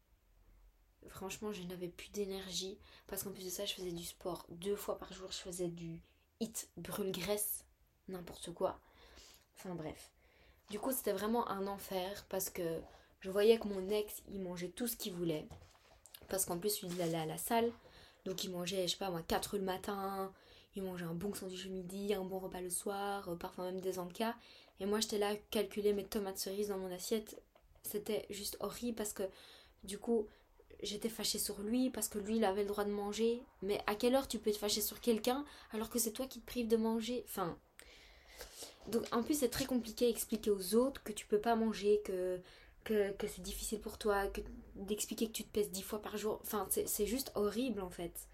Franchement, 1.08 1.52
je 1.52 1.62
n'avais 1.62 1.88
plus 1.88 2.10
d'énergie. 2.10 2.78
Parce 3.06 3.22
qu'en 3.22 3.32
plus 3.32 3.44
de 3.44 3.50
ça, 3.50 3.64
je 3.64 3.74
faisais 3.74 3.92
du 3.92 4.04
sport 4.04 4.46
deux 4.50 4.76
fois 4.76 4.98
par 4.98 5.12
jour. 5.12 5.30
Je 5.30 5.38
faisais 5.38 5.68
du 5.68 6.00
hit 6.40 6.70
brûle-graisse, 6.76 7.64
n'importe 8.08 8.52
quoi. 8.52 8.80
Enfin 9.56 9.74
bref. 9.74 10.10
Du 10.70 10.78
coup, 10.78 10.92
c'était 10.92 11.12
vraiment 11.12 11.48
un 11.48 11.66
enfer 11.66 12.26
parce 12.28 12.50
que 12.50 12.80
je 13.20 13.30
voyais 13.30 13.58
que 13.58 13.68
mon 13.68 13.88
ex, 13.88 14.22
il 14.28 14.40
mangeait 14.40 14.68
tout 14.68 14.86
ce 14.86 14.96
qu'il 14.96 15.14
voulait. 15.14 15.48
Parce 16.28 16.44
qu'en 16.44 16.58
plus, 16.58 16.82
il 16.82 17.00
allait 17.00 17.18
à 17.18 17.26
la 17.26 17.38
salle. 17.38 17.72
Donc 18.24 18.44
il 18.44 18.50
mangeait, 18.50 18.86
je 18.86 18.92
sais 18.92 18.98
pas 18.98 19.10
moi, 19.10 19.22
4 19.22 19.56
le 19.56 19.64
matin, 19.64 20.32
il 20.78 20.84
mangeait 20.84 21.04
un 21.04 21.14
bon 21.14 21.34
sandwich 21.34 21.66
le 21.66 21.72
midi, 21.72 22.14
un 22.14 22.24
bon 22.24 22.38
repas 22.38 22.60
le 22.60 22.70
soir, 22.70 23.28
euh, 23.28 23.34
parfois 23.34 23.64
même 23.64 23.80
des 23.80 23.98
encas. 23.98 24.34
Et 24.80 24.86
moi 24.86 25.00
j'étais 25.00 25.18
là 25.18 25.30
à 25.30 25.36
calculer 25.50 25.92
mes 25.92 26.04
tomates 26.04 26.38
cerises 26.38 26.68
dans 26.68 26.78
mon 26.78 26.92
assiette. 26.92 27.42
C'était 27.82 28.26
juste 28.30 28.56
horrible 28.60 28.96
parce 28.96 29.12
que 29.12 29.24
du 29.82 29.98
coup 29.98 30.26
j'étais 30.82 31.08
fâchée 31.08 31.38
sur 31.38 31.58
lui 31.60 31.90
parce 31.90 32.08
que 32.08 32.18
lui 32.18 32.36
il 32.36 32.44
avait 32.44 32.62
le 32.62 32.68
droit 32.68 32.84
de 32.84 32.90
manger. 32.90 33.42
Mais 33.62 33.80
à 33.86 33.94
quelle 33.94 34.14
heure 34.14 34.28
tu 34.28 34.38
peux 34.38 34.52
te 34.52 34.56
fâcher 34.56 34.80
sur 34.80 35.00
quelqu'un 35.00 35.44
alors 35.72 35.90
que 35.90 35.98
c'est 35.98 36.12
toi 36.12 36.26
qui 36.26 36.40
te 36.40 36.46
prives 36.46 36.68
de 36.68 36.76
manger? 36.76 37.24
Enfin. 37.26 37.58
Donc 38.86 39.04
en 39.12 39.22
plus 39.22 39.34
c'est 39.40 39.48
très 39.48 39.66
compliqué 39.66 40.06
à 40.06 40.08
expliquer 40.08 40.50
aux 40.50 40.74
autres 40.76 41.02
que 41.02 41.12
tu 41.12 41.26
peux 41.26 41.40
pas 41.40 41.56
manger, 41.56 42.00
que, 42.04 42.40
que, 42.84 43.10
que 43.12 43.26
c'est 43.26 43.42
difficile 43.42 43.80
pour 43.80 43.98
toi, 43.98 44.28
que 44.28 44.40
d'expliquer 44.76 45.26
que 45.26 45.32
tu 45.32 45.42
te 45.42 45.52
pèses 45.52 45.70
dix 45.70 45.82
fois 45.82 46.00
par 46.00 46.16
jour. 46.16 46.38
Enfin 46.42 46.68
c'est 46.70 47.06
juste 47.06 47.32
horrible 47.34 47.80
en 47.80 47.90
fait. 47.90 48.28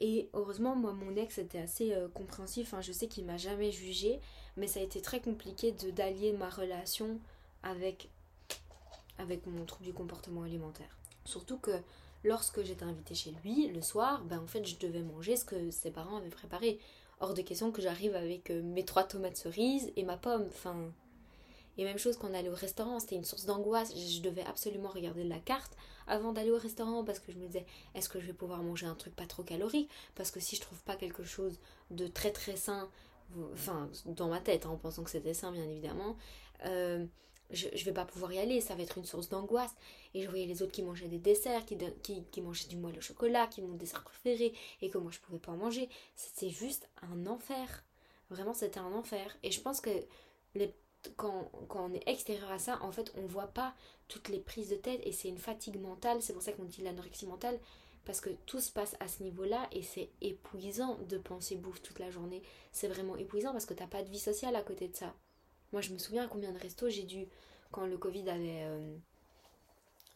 Et 0.00 0.28
heureusement, 0.32 0.76
moi, 0.76 0.92
mon 0.92 1.16
ex 1.16 1.38
était 1.38 1.58
assez 1.58 1.92
euh, 1.92 2.08
compréhensif. 2.08 2.68
Enfin, 2.68 2.80
je 2.80 2.92
sais 2.92 3.08
qu'il 3.08 3.24
m'a 3.24 3.36
jamais 3.36 3.72
jugé, 3.72 4.20
mais 4.56 4.66
ça 4.66 4.80
a 4.80 4.82
été 4.82 5.00
très 5.00 5.20
compliqué 5.20 5.72
de 5.72 5.90
d'allier 5.90 6.32
ma 6.32 6.48
relation 6.48 7.18
avec, 7.62 8.08
avec 9.18 9.46
mon 9.46 9.64
trouble 9.64 9.86
du 9.86 9.92
comportement 9.92 10.42
alimentaire. 10.42 10.96
Surtout 11.24 11.58
que 11.58 11.72
lorsque 12.24 12.62
j'étais 12.62 12.84
invitée 12.84 13.14
chez 13.14 13.32
lui, 13.42 13.68
le 13.68 13.82
soir, 13.82 14.22
ben 14.24 14.38
en 14.38 14.46
fait 14.46 14.64
je 14.64 14.76
devais 14.78 15.02
manger 15.02 15.36
ce 15.36 15.44
que 15.44 15.70
ses 15.70 15.90
parents 15.90 16.16
avaient 16.16 16.28
préparé. 16.28 16.78
Hors 17.20 17.34
de 17.34 17.42
question 17.42 17.72
que 17.72 17.82
j'arrive 17.82 18.14
avec 18.14 18.50
euh, 18.50 18.62
mes 18.62 18.84
trois 18.84 19.02
tomates 19.02 19.36
cerises 19.36 19.92
et 19.96 20.04
ma 20.04 20.16
pomme. 20.16 20.46
Enfin. 20.48 20.92
Et 21.78 21.84
même 21.84 21.98
chose 21.98 22.16
quand 22.18 22.28
on 22.30 22.34
allait 22.34 22.48
au 22.48 22.54
restaurant, 22.54 22.98
c'était 22.98 23.16
une 23.16 23.24
source 23.24 23.46
d'angoisse. 23.46 23.94
Je 23.96 24.20
devais 24.20 24.42
absolument 24.42 24.88
regarder 24.88 25.24
la 25.24 25.38
carte 25.38 25.76
avant 26.06 26.32
d'aller 26.32 26.50
au 26.50 26.58
restaurant 26.58 27.04
parce 27.04 27.20
que 27.20 27.32
je 27.32 27.38
me 27.38 27.46
disais 27.46 27.64
est-ce 27.94 28.08
que 28.08 28.20
je 28.20 28.26
vais 28.26 28.32
pouvoir 28.32 28.62
manger 28.62 28.86
un 28.86 28.94
truc 28.94 29.14
pas 29.14 29.26
trop 29.26 29.44
calorique? 29.44 29.88
Parce 30.14 30.30
que 30.30 30.40
si 30.40 30.56
je 30.56 30.60
trouve 30.60 30.82
pas 30.82 30.96
quelque 30.96 31.22
chose 31.22 31.58
de 31.90 32.06
très 32.06 32.32
très 32.32 32.56
sain, 32.56 32.90
enfin 33.52 33.88
dans 34.06 34.28
ma 34.28 34.40
tête, 34.40 34.66
hein, 34.66 34.70
en 34.70 34.76
pensant 34.76 35.04
que 35.04 35.10
c'était 35.10 35.34
sain 35.34 35.52
bien 35.52 35.64
évidemment, 35.64 36.16
euh, 36.64 37.06
je, 37.50 37.68
je 37.74 37.84
vais 37.84 37.92
pas 37.92 38.04
pouvoir 38.04 38.32
y 38.32 38.38
aller, 38.38 38.60
ça 38.60 38.74
va 38.74 38.82
être 38.82 38.98
une 38.98 39.04
source 39.04 39.28
d'angoisse. 39.28 39.74
Et 40.14 40.22
je 40.22 40.28
voyais 40.28 40.46
les 40.46 40.62
autres 40.62 40.72
qui 40.72 40.82
mangeaient 40.82 41.08
des 41.08 41.18
desserts, 41.18 41.64
qui, 41.64 41.78
qui, 42.02 42.40
mangeaient 42.42 42.68
du 42.68 42.76
moelle 42.76 42.98
au 42.98 43.00
chocolat, 43.00 43.46
qui 43.46 43.62
mon 43.62 43.74
dessert 43.74 44.02
préféré, 44.02 44.52
et 44.82 44.90
que 44.90 44.98
moi 44.98 45.10
je 45.12 45.18
pouvais 45.20 45.38
pas 45.38 45.52
en 45.52 45.56
manger. 45.56 45.88
C'était 46.14 46.50
juste 46.50 46.88
un 47.02 47.26
enfer. 47.26 47.84
Vraiment, 48.30 48.52
c'était 48.52 48.80
un 48.80 48.92
enfer. 48.92 49.36
Et 49.42 49.50
je 49.50 49.60
pense 49.60 49.80
que 49.80 49.90
les, 50.54 50.74
quand, 51.16 51.50
on 51.70 51.92
est 51.92 52.08
extérieur 52.08 52.50
à 52.50 52.58
ça, 52.58 52.78
en 52.82 52.92
fait, 52.92 53.12
on 53.16 53.26
voit 53.26 53.48
pas 53.48 53.74
toutes 54.08 54.28
les 54.28 54.40
prises 54.40 54.70
de 54.70 54.76
tête 54.76 55.00
et 55.04 55.12
c'est 55.12 55.28
une 55.28 55.38
fatigue 55.38 55.80
mentale. 55.80 56.22
C'est 56.22 56.32
pour 56.32 56.42
ça 56.42 56.52
qu'on 56.52 56.64
dit 56.64 56.82
l'anorexie 56.82 57.26
mentale. 57.26 57.58
Parce 58.04 58.20
que 58.22 58.30
tout 58.46 58.60
se 58.60 58.72
passe 58.72 58.96
à 59.00 59.08
ce 59.08 59.22
niveau-là 59.22 59.68
et 59.70 59.82
c'est 59.82 60.08
épuisant 60.22 60.96
de 61.08 61.18
penser 61.18 61.56
bouffe 61.56 61.82
toute 61.82 61.98
la 61.98 62.10
journée. 62.10 62.42
C'est 62.72 62.88
vraiment 62.88 63.16
épuisant 63.16 63.52
parce 63.52 63.66
que 63.66 63.74
t'as 63.74 63.86
pas 63.86 64.02
de 64.02 64.08
vie 64.08 64.18
sociale 64.18 64.56
à 64.56 64.62
côté 64.62 64.88
de 64.88 64.96
ça. 64.96 65.14
Moi, 65.72 65.82
je 65.82 65.92
me 65.92 65.98
souviens 65.98 66.24
à 66.24 66.28
combien 66.28 66.52
de 66.52 66.58
restos 66.58 66.88
j'ai 66.88 67.02
dû, 67.02 67.28
quand 67.70 67.86
le 67.86 67.98
Covid 67.98 68.30
avait, 68.30 68.62
euh, 68.62 68.96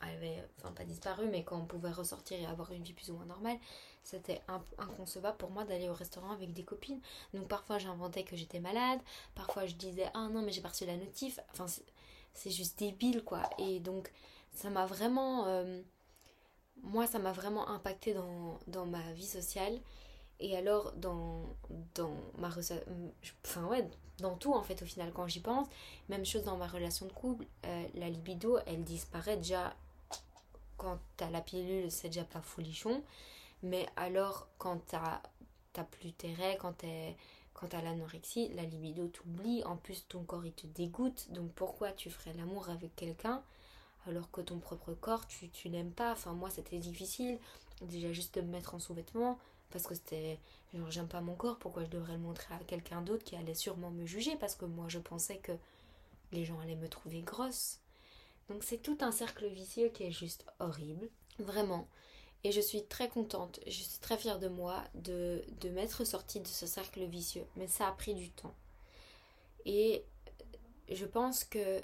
avait, 0.01 0.43
enfin 0.59 0.73
pas 0.73 0.85
disparu, 0.85 1.29
mais 1.29 1.45
quand 1.45 1.59
on 1.59 1.67
pouvait 1.67 1.91
ressortir 1.91 2.41
et 2.41 2.47
avoir 2.47 2.73
une 2.73 2.83
vie 2.83 2.95
plus 2.95 3.11
ou 3.11 3.15
moins 3.15 3.27
normale, 3.27 3.59
c'était 4.03 4.43
inconcevable 4.79 5.37
pour 5.37 5.51
moi 5.51 5.65
d'aller 5.65 5.89
au 5.89 5.95
restaurant 5.95 6.33
avec 6.33 6.53
des 6.53 6.65
copines. 6.65 7.01
Donc 7.35 7.49
parfois 7.49 7.79
j'inventais 7.79 8.25
que 8.25 8.37
j'étais 8.37 8.61
malade, 8.61 9.01
parfois 9.35 9.67
je 9.67 9.75
disais 9.75 10.11
ah 10.15 10.29
non 10.29 10.43
mais 10.43 10.53
j'ai 10.53 10.61
pas 10.61 10.69
reçu 10.69 10.87
la 10.87 10.97
notif. 10.97 11.41
Enfin 11.53 11.67
c'est 12.35 12.51
juste 12.51 12.79
débile 12.79 13.23
quoi. 13.25 13.43
Et 13.59 13.81
donc 13.81 14.13
ça 14.53 14.71
m'a 14.71 14.87
vraiment, 14.87 15.47
euh, 15.47 15.81
moi 16.83 17.07
ça 17.07 17.19
m'a 17.19 17.33
vraiment 17.33 17.69
impacté 17.69 18.15
dans, 18.15 18.59
dans 18.67 18.87
ma 18.87 19.13
vie 19.13 19.27
sociale. 19.27 19.79
Et 20.41 20.57
alors 20.57 20.93
dans, 20.95 21.45
dans 21.95 22.17
ma, 22.39 22.49
enfin 23.45 23.67
ouais, 23.67 23.89
dans 24.19 24.37
tout 24.37 24.53
en 24.53 24.63
fait 24.63 24.83
au 24.83 24.87
final 24.87 25.13
quand 25.13 25.29
j'y 25.29 25.41
pense. 25.41 25.69
Même 26.09 26.25
chose 26.27 26.43
dans 26.43 26.57
ma 26.57 26.67
relation 26.67 27.07
de 27.07 27.13
couple, 27.13 27.47
euh, 27.67 27.87
la 27.95 28.09
libido 28.09 28.59
elle 28.67 28.83
disparaît 28.83 29.37
déjà 29.37 29.75
quand 30.77 30.99
t'as 31.17 31.31
la 31.31 31.41
pilule, 31.41 31.93
c'est 31.93 32.09
déjà 32.09 32.25
pas 32.25 32.41
folichon. 32.41 33.05
Mais 33.63 33.87
alors 33.97 34.49
quand 34.59 34.81
t'as 34.87 35.85
plus 35.85 36.13
tes 36.13 36.35
quand 36.59 37.69
t'as 37.69 37.83
l'anorexie, 37.83 38.49
la 38.55 38.65
libido 38.65 39.07
t'oublie, 39.09 39.63
en 39.65 39.77
plus 39.77 40.07
ton 40.09 40.25
corps 40.25 40.45
il 40.45 40.53
te 40.53 40.67
dégoûte, 40.67 41.31
donc 41.31 41.53
pourquoi 41.53 41.93
tu 41.93 42.11
ferais 42.11 42.33
l'amour 42.33 42.71
avec 42.71 42.95
quelqu'un 42.97 43.43
alors 44.09 44.31
que 44.33 44.41
ton 44.41 44.59
propre 44.59 44.95
corps 44.95 45.29
tu, 45.29 45.49
tu 45.49 45.69
l'aimes 45.69 45.93
pas? 45.93 46.11
Enfin 46.13 46.33
moi 46.33 46.51
c'était 46.51 46.79
difficile, 46.79 47.39
déjà 47.83 48.13
juste 48.13 48.35
de 48.35 48.41
me 48.41 48.51
mettre 48.51 48.75
en 48.75 48.81
sous-vêtements, 48.81 49.39
parce 49.71 49.87
que 49.87 49.95
c'était 49.95 50.41
genre 50.75 50.91
j'aime 50.91 51.07
pas 51.07 51.21
mon 51.21 51.35
corps 51.35 51.59
pourquoi 51.59 51.85
je 51.85 51.91
devrais 51.91 52.15
le 52.15 52.19
montrer 52.19 52.53
à 52.55 52.59
quelqu'un 52.67 53.01
d'autre 53.01 53.23
qui 53.23 53.37
allait 53.37 53.55
sûrement 53.55 53.91
me 53.91 54.07
juger? 54.07 54.35
Parce 54.37 54.57
que 54.57 54.65
moi 54.65 54.87
je 54.89 54.99
pensais 54.99 55.37
que 55.37 55.53
les 56.33 56.45
gens 56.45 56.59
allaient 56.61 56.75
me 56.75 56.89
trouver 56.89 57.21
grosse. 57.21 57.79
Donc 58.49 58.65
c'est 58.65 58.79
tout 58.79 58.99
un 59.03 59.13
cercle 59.13 59.47
vicieux 59.47 59.89
qui 59.91 60.03
est 60.05 60.11
juste 60.11 60.45
horrible 60.59 61.09
vraiment 61.39 61.87
et 62.45 62.53
je 62.53 62.61
suis 62.61 62.85
très 62.85 63.09
contente 63.09 63.61
je 63.67 63.83
suis 63.83 63.99
très 64.01 64.17
fière 64.19 64.39
de 64.39 64.49
moi 64.49 64.83
de, 64.95 65.45
de 65.61 65.69
m'être 65.69 66.05
sortie 66.05 66.41
de 66.41 66.47
ce 66.47 66.67
cercle 66.67 67.05
vicieux 67.05 67.47
mais 67.57 67.67
ça 67.67 67.89
a 67.89 67.93
pris 67.93 68.15
du 68.15 68.31
temps 68.31 68.55
et 69.65 70.05
je 70.91 71.05
pense 71.07 71.45
que 71.45 71.81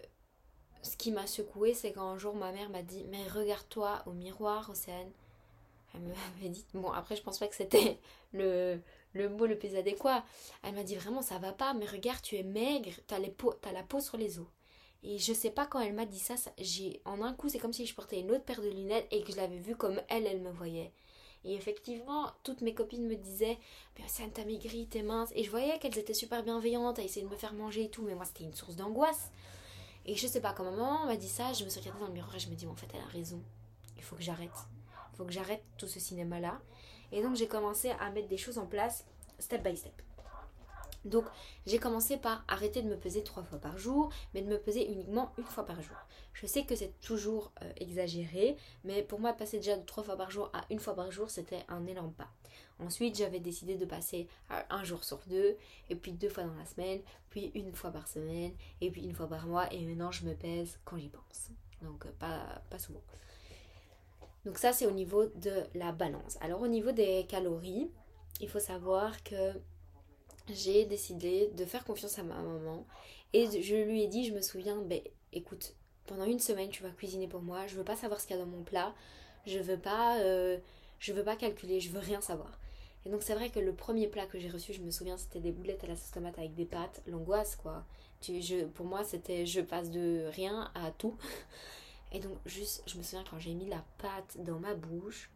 ce 0.83 0.97
qui 0.97 1.12
m'a 1.12 1.27
secouée 1.27 1.75
c'est 1.75 1.93
quand 1.93 2.09
un 2.09 2.19
jour 2.19 2.35
ma 2.35 2.53
mère 2.53 2.71
m'a 2.71 2.83
dit 2.83 3.05
mais 3.11 3.27
regarde-toi 3.29 4.03
au 4.07 4.12
miroir 4.12 4.71
Océane 4.71 5.11
elle 5.95 6.03
m'avait 6.03 6.49
dit, 6.49 6.65
bon 6.75 6.91
après 6.91 7.17
je 7.17 7.23
pense 7.23 7.38
pas 7.38 7.49
que 7.49 7.55
c'était 7.55 7.99
le, 8.33 8.81
le 9.12 9.29
mot 9.29 9.47
le 9.47 9.59
plus 9.59 9.77
adéquat. 9.77 10.25
Elle 10.62 10.75
m'a 10.75 10.85
dit 10.85 10.97
vraiment 10.97 11.23
ça 11.23 11.38
va 11.38 11.53
pas, 11.53 11.75
mais 11.75 11.87
regarde 11.87 12.23
tu 12.23 12.37
es 12.37 12.43
maigre, 12.43 12.93
t'as, 13.07 13.19
les 13.19 13.35
as 13.65 13.73
la 13.73 13.83
peau 13.83 14.00
sur 14.00 14.17
les 14.17 14.38
os. 14.38 14.47
Et 15.02 15.19
je 15.19 15.33
sais 15.33 15.50
pas 15.50 15.67
quand 15.67 15.81
elle 15.81 15.95
m'a 15.95 16.07
dit 16.07 16.19
ça, 16.19 16.35
j'ai 16.59 17.00
en 17.05 17.23
un 17.23 17.33
coup 17.33 17.49
c'est 17.49 17.59
comme 17.59 17.73
si 17.73 17.87
je 17.87 17.95
portais 17.95 18.21
une 18.21 18.31
autre 18.31 18.45
paire 18.45 18.61
de 18.61 18.69
lunettes 18.69 19.07
et 19.11 19.23
que 19.23 19.33
je 19.33 19.37
l'avais 19.37 19.59
vue 19.59 19.76
comme 19.76 20.00
elle, 20.09 20.26
elle 20.26 20.40
me 20.40 20.50
voyait. 20.50 20.93
Et 21.45 21.55
effectivement, 21.55 22.33
toutes 22.43 22.62
mes 22.62 22.75
copines 22.75 23.07
me 23.07 23.14
disaient 23.14 23.59
Mais 23.99 24.09
ça 24.09 24.25
t'as 24.33 24.45
maigri, 24.45 24.87
t'es 24.88 25.02
mince. 25.02 25.31
Et 25.35 25.45
je 25.45 25.50
voyais 25.50 25.78
qu'elles 25.78 25.99
étaient 25.99 26.14
super 26.14 26.43
bienveillantes 26.43 26.99
à 26.99 27.02
essayer 27.02 27.25
de 27.25 27.31
me 27.31 27.37
faire 27.37 27.55
manger 27.55 27.85
et 27.85 27.90
tout, 27.90 28.02
mais 28.02 28.14
moi 28.14 28.25
c'était 28.25 28.45
une 28.45 28.55
source 28.55 28.76
d'angoisse. 28.76 29.31
Et 30.05 30.17
je 30.17 30.26
sais 30.26 30.40
pas, 30.40 30.52
quand 30.52 30.64
maman 30.64 31.07
m'a 31.07 31.17
dit 31.17 31.28
ça, 31.28 31.52
je 31.52 31.64
me 31.64 31.69
suis 31.69 31.81
regardée 31.81 32.00
dans 32.00 32.07
le 32.07 32.14
miroir 32.14 32.35
et 32.35 32.38
je 32.40 32.49
me 32.49 32.55
dis 32.55 32.67
En 32.67 32.75
fait, 32.75 32.88
elle 32.95 33.00
a 33.00 33.07
raison. 33.07 33.40
Il 33.97 34.02
faut 34.02 34.17
que 34.17 34.23
j'arrête 34.23 34.50
faut 35.19 35.25
que 35.25 35.33
j'arrête 35.33 35.64
tout 35.76 35.88
ce 35.88 35.99
cinéma-là. 35.99 36.61
Et 37.11 37.23
donc 37.23 37.35
j'ai 37.35 37.49
commencé 37.49 37.90
à 37.90 38.11
mettre 38.11 38.28
des 38.28 38.37
choses 38.37 38.57
en 38.57 38.67
place 38.67 39.05
step 39.38 39.62
by 39.62 39.76
step. 39.76 40.02
Donc 41.05 41.25
j'ai 41.67 41.78
commencé 41.78 42.17
par 42.17 42.45
arrêter 42.49 42.83
de 42.83 42.88
me 42.88 42.97
peser 42.97 43.23
trois 43.23 43.43
fois 43.43 43.59
par 43.59 43.78
jour, 43.78 44.11
mais 44.35 44.43
de 44.43 44.49
me 44.49 44.59
peser 44.59 44.90
uniquement 44.90 45.33
une 45.38 45.45
fois 45.45 45.64
par 45.64 45.81
jour. 45.83 45.97
Je 46.33 46.47
sais 46.47 46.64
que 46.64 46.76
c'est 46.76 46.99
toujours 47.00 47.52
euh, 47.62 47.73
exagéré, 47.76 48.57
mais 48.85 49.02
pour 49.02 49.21
moi 49.21 49.33
passer 49.33 49.59
déjà 49.59 49.76
de 49.76 49.85
trois 49.85 50.05
fois 50.05 50.17
par 50.17 50.31
jour 50.31 50.50
à 50.52 50.64
une 50.71 50.78
fois 50.78 50.95
par 50.95 51.11
jour, 51.11 51.31
c'était 51.31 51.64
un 51.69 51.87
énorme 51.87 52.12
pas. 52.12 52.28
Ensuite, 52.81 53.17
j'avais 53.17 53.40
décidé 53.40 53.76
de 53.76 53.85
passer 53.85 54.28
à 54.49 54.64
un 54.75 54.85
jour 54.85 55.02
sur 55.02 55.19
deux, 55.26 55.57
et 55.90 55.97
puis 55.97 56.12
deux 56.12 56.28
fois 56.28 56.45
dans 56.45 56.55
la 56.55 56.64
semaine, 56.64 57.00
puis 57.28 57.50
une 57.55 57.75
fois 57.75 57.90
par 57.90 58.07
semaine, 58.07 58.52
et 58.81 58.90
puis 58.90 59.02
une 59.02 59.14
fois 59.14 59.28
par 59.28 59.47
mois, 59.47 59.73
et 59.73 59.85
maintenant 59.85 60.12
je 60.12 60.25
me 60.25 60.35
pèse 60.35 60.78
quand 60.85 60.97
j'y 60.97 61.09
pense. 61.09 61.50
Donc 61.83 62.07
euh, 62.07 62.12
pas, 62.19 62.62
pas 62.71 62.78
souvent. 62.78 63.02
Donc 64.45 64.59
ça, 64.59 64.73
c'est 64.73 64.87
au 64.87 64.93
niveau 64.93 65.26
de 65.26 65.64
la 65.75 65.93
balance. 65.93 66.38
Alors 66.40 66.62
au 66.62 66.69
niveau 66.69 66.93
des 66.93 67.26
calories, 67.28 67.90
il 68.40 68.49
faut 68.49 68.61
savoir 68.61 69.23
que 69.25 69.52
j'ai 70.52 70.85
décidé 70.85 71.50
de 71.57 71.64
faire 71.64 71.85
confiance 71.85 72.19
à 72.19 72.23
ma 72.23 72.40
maman. 72.40 72.87
Et 73.33 73.62
je 73.62 73.76
lui 73.76 74.02
ai 74.02 74.07
dit, 74.09 74.25
je 74.25 74.33
me 74.33 74.40
souviens, 74.40 74.81
ben 74.83 75.00
écoute, 75.33 75.75
pendant 76.07 76.25
une 76.25 76.38
semaine, 76.40 76.71
tu 76.71 76.83
vas 76.83 76.90
cuisiner 76.90 77.28
pour 77.28 77.43
moi. 77.43 77.67
Je 77.67 77.76
veux 77.76 77.85
pas 77.85 77.97
savoir 77.97 78.21
ce 78.21 78.26
qu'il 78.26 78.37
y 78.37 78.38
a 78.38 78.43
dans 78.43 78.50
mon 78.50 78.62
plat. 78.62 78.95
Je 79.47 79.59
veux 79.59 79.78
pas, 79.78 80.19
euh, 80.21 80.59
je 80.99 81.12
veux 81.12 81.25
pas 81.25 81.37
calculer. 81.37 81.81
Je 81.81 81.90
veux 81.90 81.99
rien 81.99 82.21
savoir. 82.21 82.59
Et 83.05 83.11
donc 83.11 83.23
c'est 83.23 83.35
vrai 83.35 83.50
que 83.50 83.61
le 83.61 83.73
premier 83.73 84.09
plat 84.09 84.26
que 84.26 84.38
j'ai 84.38 84.50
reçu, 84.50 84.73
je 84.73 84.83
me 84.83 84.90
souviens, 84.90 85.17
c'était 85.17 85.40
des 85.40 85.52
boulettes 85.52 85.85
à 85.85 85.87
la 85.87 85.97
sauce 85.97 86.11
tomate 86.11 86.38
avec 86.38 86.55
des 86.55 86.64
pâtes. 86.64 87.02
L'angoisse, 87.07 87.57
quoi. 87.57 87.85
Tu, 88.21 88.43
je, 88.43 88.64
pour 88.64 88.87
moi, 88.87 89.05
c'était 89.05 89.47
je 89.47 89.61
passe 89.61 89.90
de 89.90 90.26
rien 90.33 90.71
à 90.75 90.90
tout. 90.90 91.17
Et 92.12 92.21
donc, 92.21 92.37
juste, 92.47 92.83
je 92.87 92.97
me 92.97 93.02
souviens 93.02 93.25
quand 93.31 93.38
j'ai 93.38 93.55
mis 93.55 93.69
la 93.69 93.85
pâte 93.99 94.38
dans 94.38 94.59
ma 94.59 94.75
bouche, 94.75 95.31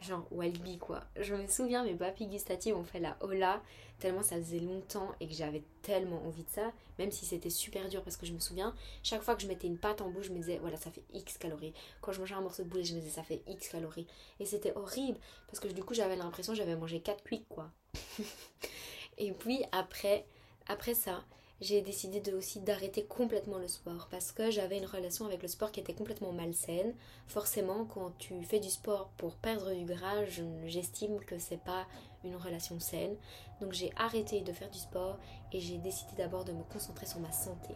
genre 0.00 0.26
Walby 0.30 0.78
quoi. 0.78 1.02
Je 1.16 1.34
me 1.34 1.46
souviens, 1.46 1.84
mes 1.84 1.94
papilles 1.94 2.28
gustatives 2.28 2.76
ont 2.76 2.84
fait 2.84 3.00
la 3.00 3.16
hola, 3.20 3.62
tellement 3.98 4.22
ça 4.22 4.36
faisait 4.36 4.60
longtemps 4.60 5.10
et 5.20 5.26
que 5.26 5.34
j'avais 5.34 5.62
tellement 5.82 6.24
envie 6.26 6.44
de 6.44 6.50
ça, 6.50 6.72
même 6.98 7.10
si 7.10 7.26
c'était 7.26 7.50
super 7.50 7.88
dur 7.88 8.02
parce 8.02 8.16
que 8.16 8.26
je 8.26 8.32
me 8.32 8.38
souviens, 8.38 8.74
chaque 9.02 9.22
fois 9.22 9.34
que 9.34 9.42
je 9.42 9.46
mettais 9.46 9.66
une 9.66 9.78
pâte 9.78 10.00
en 10.00 10.10
bouche, 10.10 10.26
je 10.26 10.32
me 10.32 10.38
disais, 10.38 10.58
voilà, 10.58 10.76
ça 10.76 10.90
fait 10.90 11.04
X 11.12 11.38
calories. 11.38 11.74
Quand 12.00 12.12
je 12.12 12.20
mangeais 12.20 12.34
un 12.34 12.40
morceau 12.40 12.62
de 12.62 12.68
boulet, 12.68 12.84
je 12.84 12.94
me 12.94 13.00
disais, 13.00 13.12
ça 13.12 13.22
fait 13.22 13.42
X 13.46 13.68
calories. 13.68 14.06
Et 14.38 14.46
c'était 14.46 14.72
horrible 14.76 15.18
parce 15.46 15.60
que 15.60 15.68
du 15.68 15.82
coup, 15.84 15.94
j'avais 15.94 16.16
l'impression 16.16 16.52
que 16.52 16.58
j'avais 16.58 16.76
mangé 16.76 17.00
4 17.00 17.22
cuics 17.22 17.48
quoi. 17.48 17.70
et 19.18 19.32
puis 19.32 19.62
après, 19.72 20.24
après 20.66 20.94
ça, 20.94 21.24
j'ai 21.60 21.82
décidé 21.82 22.20
de, 22.20 22.32
aussi 22.34 22.60
d'arrêter 22.60 23.04
complètement 23.04 23.58
le 23.58 23.68
sport 23.68 24.08
parce 24.10 24.32
que 24.32 24.50
j'avais 24.50 24.78
une 24.78 24.86
relation 24.86 25.26
avec 25.26 25.42
le 25.42 25.48
sport 25.48 25.72
qui 25.72 25.80
était 25.80 25.92
complètement 25.92 26.32
malsaine. 26.32 26.94
Forcément, 27.26 27.84
quand 27.84 28.16
tu 28.18 28.42
fais 28.44 28.60
du 28.60 28.70
sport 28.70 29.10
pour 29.18 29.34
perdre 29.34 29.72
du 29.74 29.84
gras, 29.84 30.24
j'estime 30.66 31.20
que 31.20 31.38
c'est 31.38 31.60
pas 31.62 31.86
une 32.24 32.36
relation 32.36 32.80
saine. 32.80 33.14
Donc 33.60 33.72
j'ai 33.72 33.92
arrêté 33.96 34.40
de 34.40 34.52
faire 34.52 34.70
du 34.70 34.78
sport 34.78 35.18
et 35.52 35.60
j'ai 35.60 35.76
décidé 35.76 36.12
d'abord 36.16 36.44
de 36.44 36.52
me 36.52 36.62
concentrer 36.64 37.04
sur 37.04 37.20
ma 37.20 37.32
santé. 37.32 37.74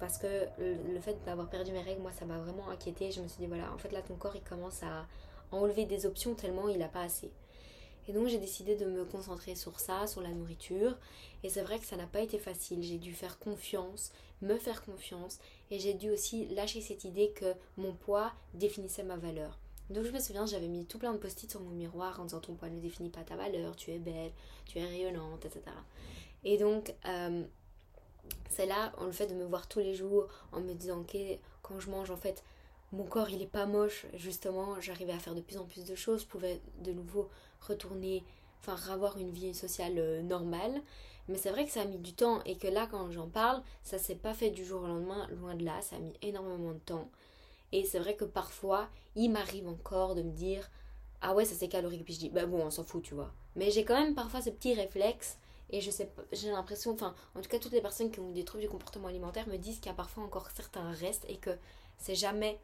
Parce 0.00 0.18
que 0.18 0.48
le, 0.58 1.00
fait 1.00 1.16
d'avoir 1.24 1.48
perdu 1.48 1.72
mes 1.72 1.82
règles, 1.82 2.00
moi 2.00 2.12
ça 2.12 2.24
m'a 2.24 2.38
vraiment 2.38 2.68
inquiété. 2.68 3.12
Je 3.12 3.20
me 3.20 3.28
suis 3.28 3.38
dit 3.38 3.46
voilà, 3.46 3.72
en 3.72 3.78
fait 3.78 3.92
là 3.92 4.02
ton 4.02 4.16
corps 4.16 4.34
il 4.34 4.42
commence 4.42 4.82
à 4.82 5.06
enlever 5.52 5.84
des 5.84 6.06
options 6.06 6.34
tellement 6.34 6.68
il 6.68 6.78
n'a 6.78 6.88
pas 6.88 7.02
assez. 7.02 7.30
Et 8.10 8.12
donc 8.12 8.26
j'ai 8.26 8.38
décidé 8.38 8.74
de 8.74 8.86
me 8.86 9.04
concentrer 9.04 9.54
sur 9.54 9.78
ça, 9.78 10.08
sur 10.08 10.20
la 10.20 10.30
nourriture. 10.30 10.98
Et 11.44 11.48
c'est 11.48 11.62
vrai 11.62 11.78
que 11.78 11.86
ça 11.86 11.96
n'a 11.96 12.08
pas 12.08 12.18
été 12.18 12.40
facile. 12.40 12.82
J'ai 12.82 12.98
dû 12.98 13.14
faire 13.14 13.38
confiance, 13.38 14.10
me 14.42 14.58
faire 14.58 14.84
confiance. 14.84 15.38
Et 15.70 15.78
j'ai 15.78 15.94
dû 15.94 16.10
aussi 16.10 16.48
lâcher 16.48 16.80
cette 16.80 17.04
idée 17.04 17.30
que 17.30 17.54
mon 17.76 17.92
poids 17.92 18.32
définissait 18.52 19.04
ma 19.04 19.16
valeur. 19.16 19.60
Donc 19.90 20.04
je 20.04 20.10
me 20.10 20.18
souviens, 20.18 20.44
j'avais 20.44 20.66
mis 20.66 20.86
tout 20.86 20.98
plein 20.98 21.12
de 21.12 21.18
post-it 21.18 21.48
sur 21.48 21.60
mon 21.60 21.70
miroir 21.70 22.20
en 22.20 22.24
disant 22.24 22.40
ton 22.40 22.54
poids 22.54 22.68
ne 22.68 22.80
définit 22.80 23.10
pas 23.10 23.22
ta 23.22 23.36
valeur, 23.36 23.76
tu 23.76 23.92
es 23.92 24.00
belle, 24.00 24.32
tu 24.66 24.80
es 24.80 24.84
rayonnante, 24.84 25.44
etc. 25.44 25.62
Et 26.42 26.58
donc 26.58 26.92
euh, 27.06 27.44
c'est 28.48 28.66
là, 28.66 28.92
on 28.98 29.04
le 29.04 29.12
fait 29.12 29.28
de 29.28 29.34
me 29.34 29.44
voir 29.44 29.68
tous 29.68 29.78
les 29.78 29.94
jours 29.94 30.26
en 30.50 30.60
me 30.60 30.74
disant 30.74 31.04
que 31.04 31.36
quand 31.62 31.78
je 31.78 31.88
mange 31.88 32.10
en 32.10 32.16
fait 32.16 32.42
mon 32.92 33.04
corps 33.04 33.30
il 33.30 33.40
est 33.40 33.46
pas 33.46 33.66
moche, 33.66 34.06
justement, 34.14 34.80
j'arrivais 34.80 35.12
à 35.12 35.18
faire 35.20 35.36
de 35.36 35.40
plus 35.40 35.58
en 35.58 35.64
plus 35.64 35.84
de 35.84 35.94
choses, 35.94 36.22
je 36.22 36.26
pouvais 36.26 36.60
de 36.80 36.92
nouveau 36.92 37.28
retourner, 37.60 38.24
enfin 38.60 38.76
avoir 38.92 39.18
une 39.18 39.30
vie 39.30 39.54
sociale 39.54 39.98
euh, 39.98 40.22
normale. 40.22 40.80
Mais 41.28 41.38
c'est 41.38 41.50
vrai 41.50 41.64
que 41.64 41.70
ça 41.70 41.82
a 41.82 41.84
mis 41.84 41.98
du 41.98 42.12
temps 42.12 42.42
et 42.44 42.56
que 42.56 42.66
là, 42.66 42.88
quand 42.90 43.10
j'en 43.10 43.28
parle, 43.28 43.62
ça 43.82 43.98
s'est 43.98 44.16
pas 44.16 44.34
fait 44.34 44.50
du 44.50 44.64
jour 44.64 44.82
au 44.82 44.86
lendemain, 44.86 45.28
loin 45.28 45.54
de 45.54 45.64
là, 45.64 45.80
ça 45.80 45.96
a 45.96 45.98
mis 46.00 46.12
énormément 46.22 46.72
de 46.72 46.78
temps. 46.78 47.08
Et 47.72 47.84
c'est 47.84 48.00
vrai 48.00 48.16
que 48.16 48.24
parfois, 48.24 48.88
il 49.14 49.30
m'arrive 49.30 49.68
encore 49.68 50.14
de 50.14 50.22
me 50.22 50.32
dire 50.32 50.68
Ah 51.20 51.34
ouais, 51.34 51.44
ça 51.44 51.54
c'est 51.54 51.68
calorique. 51.68 52.04
Puis 52.04 52.14
je 52.14 52.18
dis 52.18 52.28
Bah 52.30 52.46
bon, 52.46 52.64
on 52.64 52.70
s'en 52.70 52.84
fout, 52.84 53.02
tu 53.02 53.14
vois. 53.14 53.32
Mais 53.56 53.70
j'ai 53.70 53.84
quand 53.84 53.98
même 53.98 54.14
parfois 54.14 54.40
ce 54.40 54.50
petit 54.50 54.74
réflexe. 54.74 55.38
Et 55.72 55.80
je 55.80 55.90
sais 55.90 56.10
j'ai 56.32 56.50
l'impression, 56.50 56.92
enfin, 56.92 57.14
en 57.36 57.40
tout 57.40 57.48
cas, 57.48 57.60
toutes 57.60 57.72
les 57.72 57.80
personnes 57.80 58.10
qui 58.10 58.18
ont 58.18 58.32
des 58.32 58.44
troubles 58.44 58.62
du 58.62 58.68
comportement 58.68 59.06
alimentaire 59.06 59.46
me 59.46 59.56
disent 59.56 59.76
qu'il 59.76 59.86
y 59.86 59.90
a 59.90 59.94
parfois 59.94 60.24
encore 60.24 60.50
certains 60.50 60.90
restes 60.90 61.24
et 61.28 61.36
que 61.36 61.50
c'est 61.96 62.16
jamais 62.16 62.58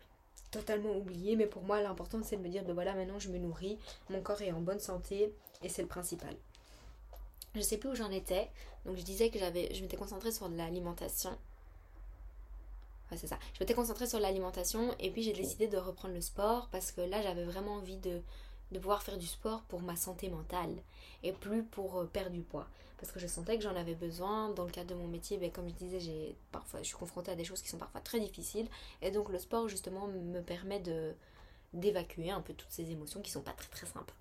totalement 0.51 0.97
oublié. 0.97 1.37
Mais 1.37 1.47
pour 1.47 1.63
moi, 1.63 1.83
l'important 1.83 2.21
c'est 2.23 2.37
de 2.37 2.43
me 2.43 2.49
dire 2.49 2.65
Ben 2.65 2.75
voilà, 2.75 2.95
maintenant 2.95 3.19
je 3.19 3.29
me 3.29 3.39
nourris, 3.39 3.79
mon 4.11 4.21
corps 4.21 4.43
est 4.43 4.53
en 4.53 4.61
bonne 4.61 4.81
santé 4.81 5.33
et 5.63 5.69
c'est 5.69 5.83
le 5.83 5.89
principal. 5.89 6.35
Je 7.55 7.61
sais 7.61 7.79
plus 7.79 7.91
où 7.91 7.95
j'en 7.95 8.11
étais. 8.11 8.51
Donc 8.85 8.97
je 8.97 9.03
disais 9.03 9.31
que 9.31 9.39
j'avais, 9.39 9.75
je 9.75 9.83
m'étais 9.83 9.97
concentrée 9.97 10.33
sur 10.33 10.49
de 10.49 10.57
l'alimentation. 10.57 11.31
Ouais, 13.11 13.17
c'est 13.17 13.27
ça. 13.29 13.39
Je 13.55 13.61
m'étais 13.61 13.75
concentrée 13.75 14.07
sur 14.07 14.21
l'alimentation 14.21 14.95
et 14.99 15.11
puis 15.11 15.23
j'ai 15.23 15.33
décidé 15.33 15.69
de 15.69 15.77
reprendre 15.77 16.15
le 16.15 16.21
sport 16.21 16.69
parce 16.71 16.93
que 16.93 17.01
là 17.01 17.23
j'avais 17.23 17.45
vraiment 17.45 17.75
envie 17.75 17.97
de, 17.99 18.21
de 18.73 18.79
pouvoir 18.79 19.03
faire 19.03 19.19
du 19.19 19.27
sport 19.27 19.63
pour 19.63 19.83
ma 19.83 19.97
santé 19.97 20.29
mentale 20.29 20.75
et 21.23 21.33
plus 21.33 21.63
pour 21.63 21.99
euh, 21.99 22.05
perdre 22.05 22.31
du 22.31 22.43
poids. 22.43 22.67
Parce 22.99 23.13
que 23.13 23.21
je 23.21 23.27
sentais 23.27 23.57
que 23.57 23.63
j'en 23.63 23.77
avais 23.77 23.95
besoin. 23.95 24.51
Dans 24.51 24.65
le 24.65 24.71
cadre 24.71 24.89
de 24.89 24.95
mon 24.95 25.07
métier, 25.07 25.37
ben, 25.37 25.51
comme 25.51 25.69
je 25.69 25.75
disais, 25.75 26.01
je 26.01 26.83
suis 26.83 26.97
confrontée 26.97 27.31
à 27.31 27.35
des 27.35 27.45
choses 27.45 27.61
qui 27.63 27.69
sont 27.69 27.79
parfois 27.79 28.01
très 28.01 28.21
difficiles. 28.21 28.69
Et 29.03 29.11
donc 29.11 29.29
le 29.29 29.39
sport 29.39 29.69
justement 29.69 30.09
me 30.09 30.41
permet 30.41 30.81
de 30.81 31.15
d'évacuer 31.73 32.31
un 32.31 32.41
peu 32.41 32.55
toutes 32.55 32.71
ces 32.71 32.91
émotions 32.91 33.21
qui 33.21 33.31
sont 33.31 33.43
pas 33.43 33.53
très 33.53 33.69
très 33.69 33.87
simples. 33.87 34.15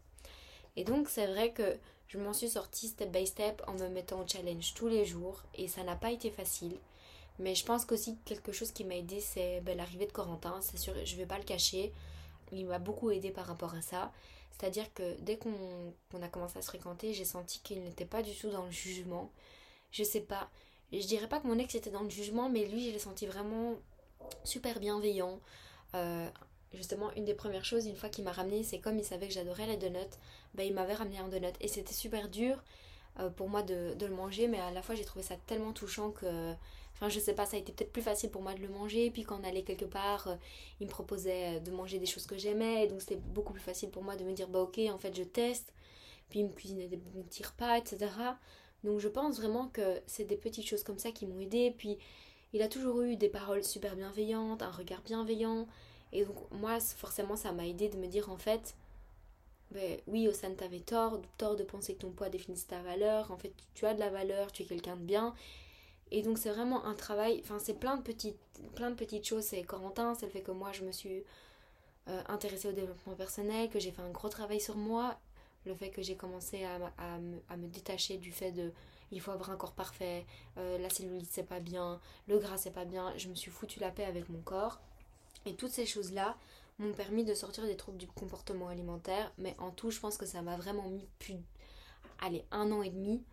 Et 0.76 0.84
donc 0.84 1.08
c'est 1.08 1.28
vrai 1.28 1.52
que 1.52 1.78
je 2.08 2.18
m'en 2.18 2.34
suis 2.34 2.50
sortie 2.50 2.88
step 2.88 3.12
by 3.12 3.26
step 3.26 3.62
en 3.68 3.74
me 3.74 3.88
mettant 3.88 4.20
au 4.22 4.28
challenge 4.28 4.74
tous 4.74 4.88
les 4.88 5.06
jours 5.06 5.42
et 5.54 5.68
ça 5.68 5.84
n'a 5.84 5.96
pas 5.96 6.12
été 6.12 6.30
facile. 6.30 6.78
Mais 7.40 7.56
je 7.56 7.66
pense 7.66 7.86
qu'aussi 7.86 8.18
quelque 8.26 8.52
chose 8.52 8.72
qui 8.72 8.84
m'a 8.84 8.96
aidé 8.96 9.20
c'est 9.20 9.62
ben, 9.62 9.78
l'arrivée 9.78 10.06
de 10.06 10.12
Corentin, 10.12 10.60
c'est 10.62 10.78
sûr, 10.78 10.94
je 11.04 11.16
vais 11.16 11.26
pas 11.26 11.38
le 11.38 11.44
cacher. 11.44 11.94
Il 12.52 12.66
m'a 12.66 12.80
beaucoup 12.80 13.10
aidé 13.12 13.32
par 13.32 13.46
rapport 13.46 13.74
à 13.74 13.82
ça. 13.82 14.12
C'est-à-dire 14.58 14.94
que 14.94 15.20
dès 15.22 15.38
qu'on 15.38 16.22
a 16.22 16.28
commencé 16.30 16.58
à 16.58 16.62
se 16.62 16.68
fréquenter, 16.68 17.14
j'ai 17.14 17.26
senti 17.26 17.60
qu'il 17.60 17.84
n'était 17.84 18.06
pas 18.06 18.22
du 18.22 18.34
tout 18.34 18.50
dans 18.50 18.64
le 18.64 18.72
jugement. 18.72 19.30
Je 19.92 20.04
sais 20.04 20.22
pas, 20.22 20.50
je 20.94 21.06
dirais 21.06 21.28
pas 21.28 21.40
que 21.40 21.48
mon 21.48 21.60
ex 21.60 21.76
était 21.76 21.90
dans 21.90 22.04
le 22.04 22.10
jugement, 22.10 22.50
mais 22.50 22.66
lui, 22.66 22.88
je 22.88 22.92
l'ai 22.92 23.00
senti 23.00 23.26
vraiment 23.26 23.76
super 24.44 24.80
bienveillant. 24.80 25.40
Euh, 25.94 26.30
justement, 26.74 27.12
une 27.16 27.26
des 27.26 27.34
premières 27.34 27.66
choses, 27.66 27.86
une 27.86 27.98
fois 27.98 28.10
qu'il 28.10 28.24
m'a 28.24 28.32
ramené, 28.32 28.64
c'est 28.64 28.80
comme 28.80 28.98
il 28.98 29.04
savait 29.04 29.28
que 29.28 29.34
j'adorais 29.34 29.68
les 29.68 29.78
donuts, 29.78 30.00
ben, 30.54 30.64
il 30.64 30.74
m'avait 30.74 30.94
ramené 30.94 31.18
un 31.20 31.28
donut. 31.28 31.54
Et 31.60 31.68
c'était 31.68 31.94
super 31.94 32.30
dur 32.30 32.64
euh, 33.20 33.30
pour 33.30 33.50
moi 33.50 33.62
de, 33.62 33.96
le 34.00 34.16
manger, 34.16 34.48
mais 34.48 34.60
à 34.60 34.72
la 34.72 34.82
fois 34.82 34.96
j'ai 34.96 35.06
trouvé 35.06 35.24
ça 35.24 35.36
tellement 35.48 35.74
touchant 35.74 36.12
que. 36.12 36.54
Enfin, 36.96 37.10
je 37.10 37.20
sais 37.20 37.34
pas, 37.34 37.46
ça 37.46 37.58
a 37.58 37.60
été 37.60 37.74
peut-être 37.74 37.92
plus 37.92 38.02
facile 38.02 38.30
pour 38.32 38.42
moi 38.42 38.54
de 38.54 38.62
le 38.62 38.70
manger. 38.70 39.12
Puis 39.12 39.24
quand 39.24 39.40
on 39.42 39.44
allait 39.44 39.64
quelque 39.64 39.86
part, 39.86 40.28
euh, 40.28 40.36
il 40.80 40.88
me 40.88 40.92
proposait 40.92 41.60
de 41.60 41.72
manger 41.72 42.00
des 42.00 42.06
choses 42.06 42.26
que 42.26 42.38
j'aimais. 42.38 42.88
Donc 42.88 43.02
c'était 43.02 43.18
beaucoup 43.18 43.54
plus 43.54 43.62
facile 43.62 43.90
pour 43.90 44.04
moi 44.04 44.16
de 44.16 44.24
me 44.24 44.34
dire, 44.34 44.48
bah 44.48 44.62
ok, 44.62 44.80
en 44.92 44.98
fait 44.98 45.16
je 45.16 45.24
teste. 45.24 45.74
Puis 46.30 46.40
il 46.40 46.46
me 46.46 46.54
cuisinait 46.54 46.88
des 46.88 46.98
bons 46.98 47.24
petits 47.24 47.44
repas, 47.44 47.78
etc. 47.78 48.08
Donc 48.84 49.00
je 49.00 49.08
pense 49.08 49.38
vraiment 49.38 49.68
que 49.68 50.02
c'est 50.08 50.26
des 50.26 50.38
petites 50.38 50.66
choses 50.66 50.84
comme 50.84 51.00
ça 51.00 51.12
qui 51.12 51.26
m'ont 51.26 51.40
aidé. 51.40 51.74
Puis 51.78 51.98
il 52.54 52.62
a 52.62 52.70
toujours 52.70 53.02
eu 53.02 53.18
des 53.18 53.30
paroles 53.30 53.64
super 53.64 53.96
bienveillantes, 53.96 54.62
un 54.62 54.72
regard 54.72 55.02
bienveillant. 55.02 55.68
Et 56.14 56.24
donc 56.24 56.38
moi, 56.52 56.80
forcément, 56.80 57.36
ça 57.36 57.52
m'a 57.52 57.68
aidé 57.68 57.90
de 57.90 57.98
me 57.98 58.08
dire 58.08 58.30
en 58.30 58.38
fait, 58.38 58.76
ben, 59.72 60.00
oui, 60.08 60.28
Osan, 60.28 60.56
t'avais 60.56 60.80
tort, 60.80 61.20
tort 61.38 61.56
de 61.58 61.64
penser 61.64 61.96
que 61.96 62.00
ton 62.00 62.12
poids 62.12 62.30
définisse 62.30 62.68
ta 62.68 62.82
valeur. 62.82 63.32
En 63.32 63.38
fait, 63.38 63.52
tu 63.74 63.86
as 63.86 63.94
de 63.94 64.00
la 64.00 64.10
valeur, 64.10 64.52
tu 64.52 64.64
es 64.64 64.66
quelqu'un 64.66 64.96
de 64.96 65.02
bien. 65.02 65.34
Et 66.12 66.22
donc, 66.22 66.38
c'est 66.38 66.52
vraiment 66.52 66.86
un 66.86 66.94
travail, 66.94 67.42
enfin, 67.44 67.58
c'est 67.60 67.74
plein 67.74 67.98
de 67.98 68.02
petites, 68.02 68.38
plein 68.76 68.90
de 68.90 68.96
petites 68.96 69.26
choses. 69.26 69.44
C'est 69.44 69.64
Corentin, 69.64 70.14
c'est 70.16 70.26
le 70.26 70.32
fait 70.32 70.42
que 70.42 70.52
moi, 70.52 70.72
je 70.72 70.84
me 70.84 70.92
suis 70.92 71.24
euh, 72.08 72.22
intéressée 72.28 72.68
au 72.70 72.74
développement 72.74 73.16
personnel, 73.16 73.70
que 73.70 73.80
j'ai 73.80 73.92
fait 73.92 74.02
un 74.02 74.12
gros 74.12 74.30
travail 74.30 74.60
sur 74.60 74.78
moi, 74.78 75.18
le 75.66 75.74
fait 75.74 75.90
que 75.90 76.02
j'ai 76.02 76.16
commencé 76.16 76.64
à, 76.64 77.18
me, 77.58 77.68
détacher 77.68 78.18
du 78.18 78.32
fait 78.32 78.52
de 78.52 78.72
il 79.12 79.22
faut 79.22 79.32
avoir 79.32 79.52
un 79.52 79.56
corps 79.56 79.74
parfait, 79.74 80.26
euh, 80.58 80.78
la 80.80 80.90
cellulite 80.90 81.30
c'est 81.32 81.44
pas 81.44 81.60
bien, 81.60 82.00
le 82.28 82.40
gras 82.40 82.58
c'est 82.58 82.72
pas 82.72 82.86
bien. 82.86 83.14
Je 83.18 83.28
me 83.30 83.36
suis 83.36 83.52
foutu 83.52 83.80
la 83.80 83.92
paix 83.92 84.06
avec 84.06 84.30
mon 84.30 84.42
corps. 84.42 84.80
Et 85.46 85.54
toutes 85.54 85.72
ces 85.72 85.86
choses-là, 85.86 86.36
m'ont 86.80 86.94
permis 86.94 87.24
de 87.24 87.34
sortir 87.34 87.66
des 87.66 87.78
troubles 87.78 87.98
du 87.98 88.08
comportement 88.08 88.68
alimentaire. 88.68 89.32
Mais 89.38 89.56
en 89.60 89.72
tout, 89.72 89.92
je 89.92 90.00
pense 90.00 90.18
que 90.18 90.26
ça 90.26 90.42
m'a 90.42 90.58
vraiment 90.58 90.90
mis 90.90 91.08
plus, 91.20 91.38
allez, 92.20 92.44
un 92.52 92.72
an 92.72 92.82
et 92.82 92.90
demi 92.90 93.24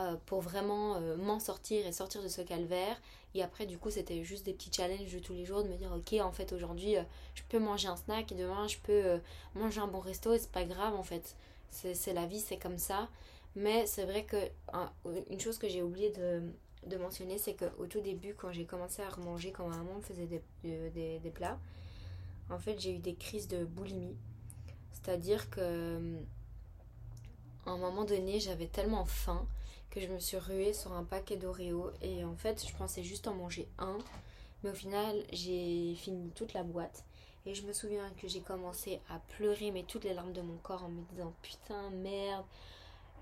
euh, 0.00 0.16
pour 0.24 0.40
vraiment 0.40 0.96
euh, 0.96 1.16
m'en 1.16 1.38
sortir 1.38 1.86
et 1.86 1.92
sortir 1.92 2.22
de 2.22 2.28
ce 2.28 2.40
calvaire. 2.40 2.96
Et 3.34 3.42
après, 3.42 3.66
du 3.66 3.76
coup, 3.76 3.90
c'était 3.90 4.24
juste 4.24 4.46
des 4.46 4.54
petits 4.54 4.70
challenges 4.72 5.12
de 5.12 5.18
tous 5.18 5.34
les 5.34 5.44
jours 5.44 5.62
de 5.62 5.68
me 5.68 5.76
dire, 5.76 5.92
ok, 5.92 6.18
en 6.22 6.32
fait, 6.32 6.52
aujourd'hui, 6.52 6.96
euh, 6.96 7.02
je 7.34 7.42
peux 7.48 7.58
manger 7.58 7.88
un 7.88 7.96
snack 7.96 8.32
et 8.32 8.34
demain, 8.34 8.66
je 8.66 8.78
peux 8.78 9.20
manger 9.54 9.80
un 9.80 9.88
bon 9.88 10.00
resto 10.00 10.32
et 10.32 10.38
c'est 10.38 10.50
pas 10.50 10.64
grave, 10.64 10.94
en 10.94 11.02
fait. 11.02 11.36
C'est 11.70 12.14
la 12.14 12.24
vie, 12.24 12.40
c'est 12.40 12.56
comme 12.56 12.78
ça. 12.78 13.08
Mais 13.56 13.86
c'est 13.86 14.04
vrai 14.04 14.24
que 14.24 14.36
une 15.30 15.38
chose 15.38 15.58
que 15.58 15.68
j'ai 15.68 15.82
oublié 15.82 16.10
de, 16.10 16.96
mentionner, 16.96 17.36
c'est 17.36 17.54
qu'au 17.54 17.86
tout 17.86 18.00
début, 18.00 18.34
quand 18.34 18.52
j'ai 18.52 18.64
commencé 18.64 19.02
à 19.02 19.08
remanger, 19.08 19.52
quand 19.52 19.68
ma 19.68 19.76
maman 19.76 19.96
me 19.96 20.00
faisait 20.00 20.26
des, 20.62 21.30
plats, 21.30 21.58
en 22.48 22.58
fait, 22.58 22.80
j'ai 22.80 22.94
eu 22.94 22.98
des 22.98 23.14
crises 23.14 23.48
de 23.48 23.64
boulimie. 23.64 24.16
C'est-à-dire 24.92 25.50
que 25.50 26.16
un 27.66 27.76
moment 27.76 28.04
donné, 28.04 28.40
j'avais 28.40 28.66
tellement 28.66 29.04
faim 29.04 29.46
que 29.90 30.00
je 30.00 30.06
me 30.08 30.18
suis 30.18 30.36
ruée 30.36 30.72
sur 30.72 30.92
un 30.92 31.04
paquet 31.04 31.36
d'Oreo 31.36 31.90
et 32.02 32.24
en 32.24 32.36
fait, 32.36 32.64
je 32.66 32.74
pensais 32.76 33.02
juste 33.02 33.28
en 33.28 33.34
manger 33.34 33.68
un, 33.78 33.98
mais 34.62 34.70
au 34.70 34.74
final, 34.74 35.16
j'ai 35.32 35.94
fini 35.94 36.30
toute 36.30 36.52
la 36.52 36.62
boîte. 36.62 37.04
Et 37.46 37.54
je 37.54 37.66
me 37.66 37.72
souviens 37.72 38.08
que 38.20 38.28
j'ai 38.28 38.40
commencé 38.40 39.00
à 39.08 39.18
pleurer, 39.36 39.70
mais 39.70 39.82
toutes 39.82 40.04
les 40.04 40.12
larmes 40.12 40.32
de 40.32 40.42
mon 40.42 40.56
corps 40.58 40.84
en 40.84 40.88
me 40.90 41.02
disant 41.10 41.32
Putain, 41.42 41.90
merde, 41.90 42.44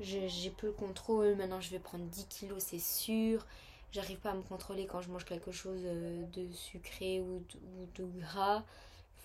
j'ai 0.01 0.51
plus 0.51 0.69
le 0.69 0.75
contrôle, 0.75 1.37
maintenant 1.37 1.61
je 1.61 1.71
vais 1.71 1.79
prendre 1.79 2.05
10 2.05 2.27
kilos, 2.27 2.63
c'est 2.63 2.81
sûr. 2.81 3.47
J'arrive 3.93 4.19
pas 4.19 4.33
à 4.33 4.35
me 4.35 4.43
contrôler 4.43 4.87
quand 4.87 5.01
je 5.01 5.09
mange 5.09 5.25
quelque 5.25 5.53
chose 5.53 5.81
euh, 5.85 6.27
de 6.35 6.53
sucré 6.53 7.21
ou 7.21 7.43
de 7.95 8.05
gras 8.21 8.65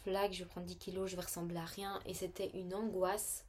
flag, 0.04 0.32
je 0.34 0.40
vais 0.40 0.50
prendre 0.50 0.68
10 0.68 0.78
kilos, 0.78 1.10
je 1.10 1.16
vais 1.16 1.22
ressembler 1.22 1.58
à 1.58 1.66
rien. 1.66 2.00
Et 2.06 2.14
c'était 2.14 2.52
une 2.54 2.74
angoisse 2.74 3.46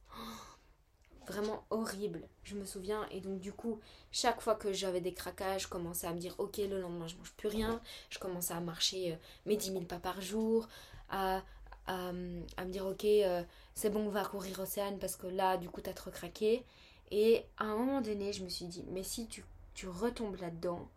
vraiment 1.27 1.63
horrible, 1.69 2.27
je 2.43 2.55
me 2.55 2.65
souviens. 2.65 3.07
Et 3.11 3.21
donc, 3.21 3.39
du 3.39 3.51
coup, 3.53 3.79
chaque 4.11 4.41
fois 4.41 4.55
que 4.55 4.73
j'avais 4.73 5.01
des 5.01 5.13
craquages, 5.13 5.63
je 5.63 5.67
commençais 5.67 6.07
à 6.07 6.13
me 6.13 6.19
dire 6.19 6.35
Ok, 6.37 6.57
le 6.57 6.79
lendemain, 6.81 7.07
je 7.07 7.15
mange 7.15 7.31
plus 7.33 7.47
rien. 7.47 7.81
Je 8.09 8.19
commençais 8.19 8.53
à 8.53 8.59
marcher 8.59 9.13
euh, 9.13 9.15
mes 9.45 9.57
10 9.57 9.71
000 9.71 9.85
pas 9.85 9.99
par 9.99 10.21
jour, 10.21 10.67
à, 11.09 11.43
à, 11.87 12.11
me 12.11 12.69
dire 12.69 12.85
Ok, 12.85 13.05
euh, 13.05 13.43
c'est 13.73 13.89
bon, 13.89 14.07
on 14.07 14.09
va 14.09 14.25
courir 14.25 14.59
Océane 14.59 14.99
parce 14.99 15.15
que 15.15 15.27
là, 15.27 15.57
du 15.57 15.69
coup, 15.69 15.81
t'as 15.81 15.93
trop 15.93 16.11
craqué. 16.11 16.63
Et 17.11 17.45
à 17.57 17.65
un 17.65 17.75
moment 17.75 18.01
donné, 18.01 18.33
je 18.33 18.43
me 18.43 18.49
suis 18.49 18.65
dit 18.65 18.83
Mais 18.89 19.03
si 19.03 19.27
tu, 19.27 19.43
retombes 19.87 20.37
là-dedans, 20.37 20.87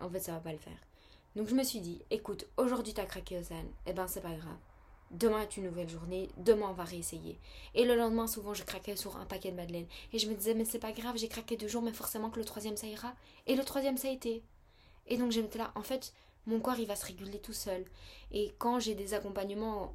en 0.00 0.08
fait, 0.08 0.20
ça 0.20 0.32
va 0.32 0.40
pas 0.40 0.52
le 0.52 0.58
faire. 0.58 0.78
Donc 1.36 1.48
je 1.48 1.54
me 1.54 1.62
suis 1.62 1.80
dit, 1.80 2.02
écoute, 2.10 2.46
aujourd'hui 2.56 2.92
t'as 2.92 3.04
craqué 3.04 3.38
Ozan, 3.38 3.64
eh 3.86 3.92
ben 3.92 4.08
c'est 4.08 4.20
pas 4.20 4.34
grave. 4.34 4.56
Demain 5.10 5.42
est 5.42 5.56
une 5.56 5.64
nouvelle 5.64 5.88
journée, 5.88 6.28
demain 6.36 6.68
on 6.70 6.74
va 6.74 6.84
réessayer. 6.84 7.38
Et 7.74 7.84
le 7.84 7.96
lendemain, 7.96 8.28
souvent 8.28 8.54
je 8.54 8.62
craquais 8.62 8.94
sur 8.94 9.16
un 9.16 9.24
paquet 9.24 9.50
de 9.50 9.56
madeleine. 9.56 9.86
Et 10.12 10.18
je 10.18 10.28
me 10.28 10.34
disais, 10.34 10.54
mais 10.54 10.64
c'est 10.64 10.78
pas 10.78 10.92
grave, 10.92 11.16
j'ai 11.16 11.28
craqué 11.28 11.56
deux 11.56 11.66
jours, 11.66 11.82
mais 11.82 11.92
forcément 11.92 12.30
que 12.30 12.38
le 12.38 12.44
troisième 12.44 12.76
ça 12.76 12.86
ira. 12.86 13.12
Et 13.46 13.56
le 13.56 13.64
troisième 13.64 13.96
ça 13.96 14.08
a 14.08 14.12
été. 14.12 14.44
Et 15.08 15.16
donc 15.16 15.32
j'étais 15.32 15.58
là, 15.58 15.72
en 15.74 15.82
fait, 15.82 16.14
mon 16.46 16.60
corps 16.60 16.78
il 16.78 16.86
va 16.86 16.94
se 16.94 17.06
réguler 17.06 17.40
tout 17.40 17.52
seul. 17.52 17.84
Et 18.30 18.54
quand 18.58 18.78
j'ai 18.78 18.94
des 18.94 19.12
accompagnements 19.12 19.92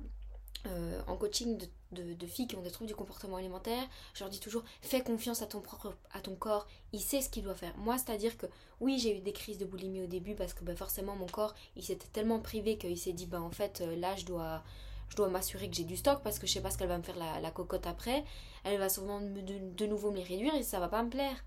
euh, 0.68 1.02
en 1.08 1.16
coaching 1.16 1.60
de, 1.92 2.26
filles 2.26 2.48
qui 2.48 2.58
ont 2.58 2.62
des 2.62 2.72
troubles 2.72 2.90
du 2.90 2.96
comportement 2.96 3.38
alimentaire, 3.38 3.88
je 4.14 4.22
leur 4.22 4.30
dis 4.30 4.42
toujours 4.42 4.64
fais 4.82 5.02
confiance 5.02 5.42
à 5.42 5.46
ton 5.46 5.62
propre 5.62 5.96
à 6.12 6.20
ton 6.20 6.36
corps, 6.36 6.68
il 6.92 7.00
sait 7.00 7.22
ce 7.22 7.30
qu'il 7.30 7.44
doit 7.44 7.56
faire. 7.56 7.78
Moi, 7.78 7.98
c'est-à-dire 7.98 8.38
que 8.38 8.48
oui, 8.82 9.00
j'ai 9.00 9.18
eu 9.18 9.22
des 9.22 9.32
crises 9.32 9.60
de 9.60 9.66
boulimie 9.66 10.02
au 10.02 10.08
début 10.08 10.36
parce 10.36 10.54
que 10.54 10.66
ben, 10.66 10.76
forcément 10.76 11.16
mon 11.16 11.28
corps, 11.28 11.56
il 11.78 11.84
s'était 11.84 12.08
tellement 12.08 12.40
privé 12.40 12.78
qu'il 12.78 12.98
s'est 12.98 13.14
dit 13.14 13.28
ben 13.28 13.42
en 13.42 13.52
fait 13.52 13.80
euh, 13.82 13.96
là 13.96 14.16
je 14.18 14.26
dois 14.26 14.64
je 15.10 15.16
dois 15.16 15.28
m'assurer 15.30 15.70
que 15.70 15.76
j'ai 15.76 15.84
du 15.84 15.98
stock 15.98 16.22
parce 16.24 16.40
que 16.40 16.48
je 16.48 16.54
sais 16.54 16.62
pas 16.62 16.72
ce 16.72 16.78
qu'elle 16.78 16.88
va 16.88 16.98
me 16.98 17.04
faire 17.04 17.18
la, 17.18 17.52
cocotte 17.52 17.88
après. 17.88 18.24
Elle 18.64 18.80
va 18.80 18.90
souvent 18.90 19.22
de, 19.22 19.86
nouveau 19.86 20.12
me 20.12 20.18
les 20.18 20.24
réduire 20.24 20.56
et 20.56 20.64
ça 20.64 20.80
va 20.80 20.88
pas 20.88 21.04
me 21.04 21.10
plaire. 21.10 21.44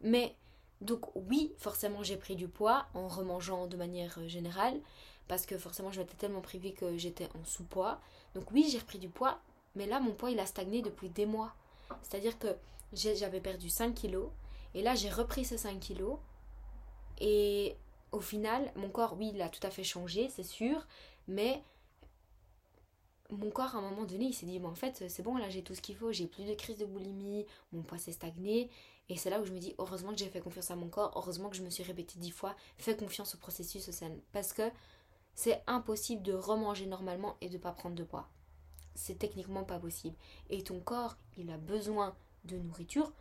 Mais 0.00 0.36
donc 0.80 1.14
oui, 1.14 1.52
forcément 1.58 2.02
j'ai 2.02 2.16
pris 2.16 2.36
du 2.36 2.48
poids 2.48 2.86
en 2.94 3.08
remangeant 3.08 3.66
de 3.66 3.76
manière 3.76 4.18
euh, 4.18 4.28
générale 4.28 4.80
parce 5.28 5.46
que 5.46 5.56
forcément 5.56 5.92
je 5.92 6.00
m'étais 6.00 6.16
tellement 6.16 6.40
privée 6.40 6.72
que 6.72 6.96
j'étais 6.96 7.28
en 7.38 7.44
sous-poids. 7.44 8.00
Donc 8.34 8.50
oui, 8.52 8.66
j'ai 8.70 8.78
repris 8.78 8.98
du 8.98 9.08
poids, 9.08 9.40
mais 9.74 9.86
là, 9.86 10.00
mon 10.00 10.12
poids, 10.12 10.30
il 10.30 10.40
a 10.40 10.46
stagné 10.46 10.82
depuis 10.82 11.08
des 11.08 11.26
mois. 11.26 11.54
C'est-à-dire 12.02 12.38
que 12.38 12.48
j'avais 12.92 13.40
perdu 13.40 13.68
5 13.68 13.94
kilos, 13.94 14.30
et 14.74 14.82
là, 14.82 14.94
j'ai 14.94 15.10
repris 15.10 15.44
ces 15.44 15.58
5 15.58 15.78
kilos, 15.78 16.18
et 17.20 17.76
au 18.10 18.20
final, 18.20 18.70
mon 18.76 18.90
corps, 18.90 19.14
oui, 19.18 19.30
il 19.34 19.42
a 19.42 19.48
tout 19.48 19.64
à 19.66 19.70
fait 19.70 19.84
changé, 19.84 20.28
c'est 20.28 20.42
sûr, 20.42 20.86
mais 21.28 21.62
mon 23.36 23.50
corps, 23.50 23.74
à 23.74 23.78
un 23.78 23.82
moment 23.82 24.04
donné, 24.04 24.26
il 24.26 24.34
s'est 24.34 24.46
dit, 24.46 24.60
mais 24.60 24.66
en 24.66 24.74
fait, 24.74 25.04
c'est 25.08 25.22
bon, 25.22 25.36
là, 25.36 25.48
j'ai 25.48 25.62
tout 25.62 25.74
ce 25.74 25.80
qu'il 25.80 25.96
faut, 25.96 26.12
j'ai 26.12 26.26
plus 26.26 26.44
de 26.44 26.54
crise 26.54 26.78
de 26.78 26.84
boulimie, 26.84 27.46
mon 27.72 27.82
poids 27.82 27.98
s'est 27.98 28.12
stagné. 28.12 28.70
Et 29.08 29.16
c'est 29.16 29.30
là 29.30 29.40
où 29.40 29.44
je 29.44 29.52
me 29.52 29.58
dis, 29.58 29.74
heureusement 29.78 30.10
que 30.10 30.18
j'ai 30.18 30.28
fait 30.28 30.40
confiance 30.40 30.70
à 30.70 30.76
mon 30.76 30.88
corps, 30.88 31.12
heureusement 31.16 31.48
que 31.48 31.56
je 31.56 31.62
me 31.62 31.70
suis 31.70 31.82
répété 31.82 32.18
dix 32.18 32.30
fois, 32.30 32.54
fais 32.78 32.96
confiance 32.96 33.34
au 33.34 33.38
processus 33.38 33.88
au 33.88 33.92
sein. 33.92 34.10
Parce 34.32 34.52
que 34.52 34.70
c'est 35.34 35.62
impossible 35.66 36.22
de 36.22 36.32
remanger 36.32 36.86
normalement 36.86 37.36
et 37.40 37.48
de 37.48 37.58
pas 37.58 37.72
prendre 37.72 37.96
de 37.96 38.04
poids. 38.04 38.28
C'est 38.94 39.18
techniquement 39.18 39.64
pas 39.64 39.78
possible. 39.78 40.16
Et 40.50 40.62
ton 40.62 40.80
corps, 40.80 41.16
il 41.36 41.50
a 41.50 41.56
besoin 41.56 42.14
de 42.44 42.58
nourriture 42.58 43.12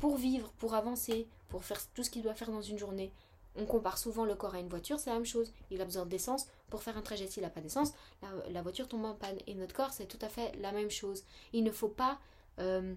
pour 0.00 0.16
vivre, 0.16 0.50
pour 0.58 0.74
avancer, 0.74 1.28
pour 1.48 1.64
faire 1.64 1.80
tout 1.92 2.02
ce 2.02 2.10
qu'il 2.10 2.22
doit 2.22 2.34
faire 2.34 2.50
dans 2.50 2.62
une 2.62 2.78
journée. 2.78 3.12
On 3.56 3.66
compare 3.66 3.98
souvent 3.98 4.24
le 4.24 4.34
corps 4.34 4.54
à 4.54 4.60
une 4.60 4.68
voiture, 4.68 4.98
c'est 4.98 5.10
la 5.10 5.16
même 5.16 5.26
chose. 5.26 5.52
Il 5.70 5.80
a 5.80 5.84
besoin 5.84 6.06
d'essence 6.06 6.46
pour 6.70 6.82
faire 6.82 6.96
un 6.96 7.02
trajet. 7.02 7.26
S'il 7.26 7.42
n'a 7.42 7.50
pas 7.50 7.60
d'essence, 7.60 7.92
la, 8.50 8.62
voiture 8.62 8.88
tombe 8.88 9.04
en 9.04 9.14
panne. 9.14 9.38
Et 9.46 9.54
notre 9.54 9.74
corps, 9.74 9.92
c'est 9.92 10.06
tout 10.06 10.18
à 10.22 10.28
fait 10.28 10.52
la 10.60 10.72
même 10.72 10.90
chose. 10.90 11.24
Il 11.52 11.64
ne 11.64 11.70
faut 11.70 11.88
pas 11.88 12.18
euh, 12.58 12.94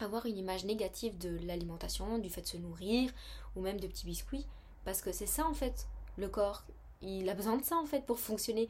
avoir 0.00 0.26
une 0.26 0.38
image 0.38 0.64
négative 0.64 1.18
de 1.18 1.38
l'alimentation, 1.46 2.18
du 2.18 2.30
fait 2.30 2.42
de 2.42 2.46
se 2.46 2.56
nourrir, 2.56 3.10
ou 3.56 3.60
même 3.60 3.80
de 3.80 3.86
petits 3.86 4.06
biscuits. 4.06 4.46
Parce 4.84 5.00
que 5.00 5.12
c'est 5.12 5.26
ça, 5.26 5.46
en 5.46 5.54
fait, 5.54 5.86
le 6.16 6.28
corps. 6.28 6.64
Il 7.02 7.28
a 7.28 7.34
besoin 7.34 7.56
de 7.56 7.64
ça, 7.64 7.76
en 7.76 7.86
fait, 7.86 8.04
pour 8.04 8.18
fonctionner. 8.18 8.68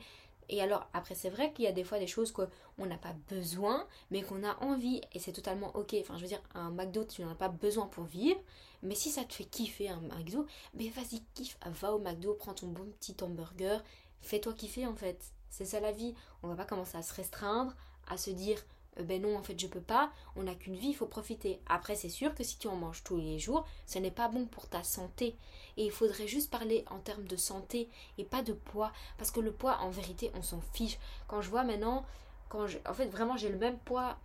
Et 0.50 0.62
alors, 0.62 0.88
après, 0.94 1.14
c'est 1.14 1.28
vrai 1.28 1.52
qu'il 1.52 1.64
y 1.64 1.68
a 1.68 1.72
des 1.72 1.84
fois 1.84 1.98
des 1.98 2.06
choses 2.06 2.32
qu'on 2.32 2.86
n'a 2.86 2.96
pas 2.96 3.14
besoin, 3.28 3.86
mais 4.10 4.22
qu'on 4.22 4.42
a 4.44 4.56
envie, 4.62 5.00
et 5.12 5.18
c'est 5.18 5.32
totalement 5.32 5.74
ok. 5.76 5.94
Enfin, 6.00 6.16
je 6.16 6.22
veux 6.22 6.28
dire, 6.28 6.42
un 6.54 6.70
McDo, 6.70 7.04
tu 7.04 7.22
n'en 7.22 7.30
as 7.30 7.34
pas 7.34 7.48
besoin 7.48 7.86
pour 7.86 8.04
vivre, 8.04 8.40
mais 8.82 8.94
si 8.94 9.10
ça 9.10 9.24
te 9.24 9.34
fait 9.34 9.44
kiffer 9.44 9.88
un 9.88 10.00
McDo, 10.00 10.46
mais 10.74 10.88
vas-y, 10.88 11.22
kiffe, 11.34 11.58
va 11.66 11.92
au 11.92 11.98
McDo, 11.98 12.34
prends 12.34 12.54
ton 12.54 12.68
bon 12.68 12.86
petit 12.98 13.16
hamburger, 13.22 13.82
fais-toi 14.20 14.52
kiffer 14.54 14.86
en 14.86 14.94
fait. 14.94 15.32
C'est 15.50 15.64
ça 15.64 15.80
la 15.80 15.92
vie. 15.92 16.14
On 16.42 16.48
va 16.48 16.56
pas 16.56 16.64
commencer 16.64 16.96
à 16.96 17.02
se 17.02 17.14
restreindre, 17.14 17.74
à 18.06 18.16
se 18.16 18.30
dire, 18.30 18.62
euh, 18.98 19.02
ben 19.02 19.22
non, 19.22 19.36
en 19.36 19.42
fait, 19.42 19.58
je 19.58 19.66
peux 19.66 19.80
pas, 19.80 20.10
on 20.36 20.44
n'a 20.44 20.54
qu'une 20.54 20.76
vie, 20.76 20.88
il 20.88 20.94
faut 20.94 21.06
profiter. 21.06 21.60
Après, 21.66 21.94
c'est 21.94 22.08
sûr 22.08 22.34
que 22.34 22.44
si 22.44 22.58
tu 22.58 22.68
en 22.68 22.76
manges 22.76 23.02
tous 23.04 23.16
les 23.16 23.38
jours, 23.38 23.66
ce 23.86 23.98
n'est 23.98 24.10
pas 24.10 24.28
bon 24.28 24.46
pour 24.46 24.68
ta 24.68 24.82
santé. 24.82 25.36
Et 25.76 25.84
il 25.84 25.90
faudrait 25.90 26.26
juste 26.26 26.50
parler 26.50 26.84
en 26.90 26.98
termes 26.98 27.26
de 27.26 27.36
santé 27.36 27.88
et 28.18 28.24
pas 28.24 28.42
de 28.42 28.52
poids. 28.52 28.92
Parce 29.16 29.30
que 29.30 29.40
le 29.40 29.52
poids, 29.52 29.78
en 29.80 29.90
vérité, 29.90 30.30
on 30.34 30.42
s'en 30.42 30.60
fiche. 30.72 30.98
Quand 31.28 31.40
je 31.40 31.50
vois 31.50 31.64
maintenant, 31.64 32.04
quand 32.48 32.66
en 32.86 32.94
fait, 32.94 33.06
vraiment, 33.06 33.36
j'ai 33.36 33.50
le 33.50 33.58
même 33.58 33.78
poids 33.78 34.18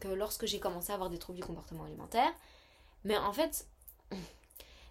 que 0.00 0.08
lorsque 0.08 0.46
j'ai 0.46 0.58
commencé 0.58 0.90
à 0.90 0.94
avoir 0.94 1.10
des 1.10 1.18
troubles 1.18 1.38
du 1.38 1.44
comportement 1.44 1.84
alimentaire. 1.84 2.32
Mais 3.04 3.16
en 3.16 3.32
fait, 3.32 3.66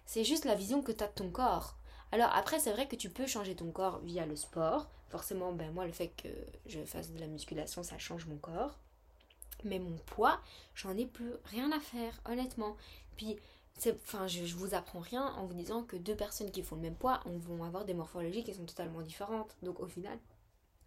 c'est 0.06 0.24
juste 0.24 0.44
la 0.44 0.54
vision 0.54 0.82
que 0.82 0.92
tu 0.92 1.04
as 1.04 1.08
de 1.08 1.12
ton 1.12 1.30
corps. 1.30 1.76
Alors 2.14 2.30
après, 2.32 2.60
c'est 2.60 2.70
vrai 2.70 2.86
que 2.86 2.94
tu 2.94 3.10
peux 3.10 3.26
changer 3.26 3.56
ton 3.56 3.72
corps 3.72 3.98
via 3.98 4.24
le 4.24 4.36
sport. 4.36 4.88
Forcément, 5.08 5.50
ben 5.50 5.72
moi, 5.72 5.84
le 5.84 5.90
fait 5.90 6.12
que 6.16 6.28
je 6.64 6.78
fasse 6.84 7.10
de 7.10 7.18
la 7.18 7.26
musculation, 7.26 7.82
ça 7.82 7.98
change 7.98 8.26
mon 8.26 8.36
corps. 8.36 8.78
Mais 9.64 9.80
mon 9.80 9.96
poids, 10.06 10.40
j'en 10.76 10.96
ai 10.96 11.06
plus 11.06 11.32
rien 11.46 11.72
à 11.72 11.80
faire, 11.80 12.20
honnêtement. 12.24 12.76
Puis 13.16 13.36
enfin, 14.04 14.28
je, 14.28 14.44
je, 14.44 14.54
vous 14.54 14.76
apprends 14.76 15.00
rien 15.00 15.26
en 15.26 15.46
vous 15.46 15.54
disant 15.54 15.82
que 15.82 15.96
deux 15.96 16.14
personnes 16.14 16.52
qui 16.52 16.62
font 16.62 16.76
le 16.76 16.82
même 16.82 16.94
poids 16.94 17.18
vont 17.26 17.64
avoir 17.64 17.84
des 17.84 17.94
morphologies 17.94 18.44
qui 18.44 18.54
sont 18.54 18.64
totalement 18.64 19.02
différentes. 19.02 19.56
Donc 19.64 19.80
au 19.80 19.88
final, 19.88 20.16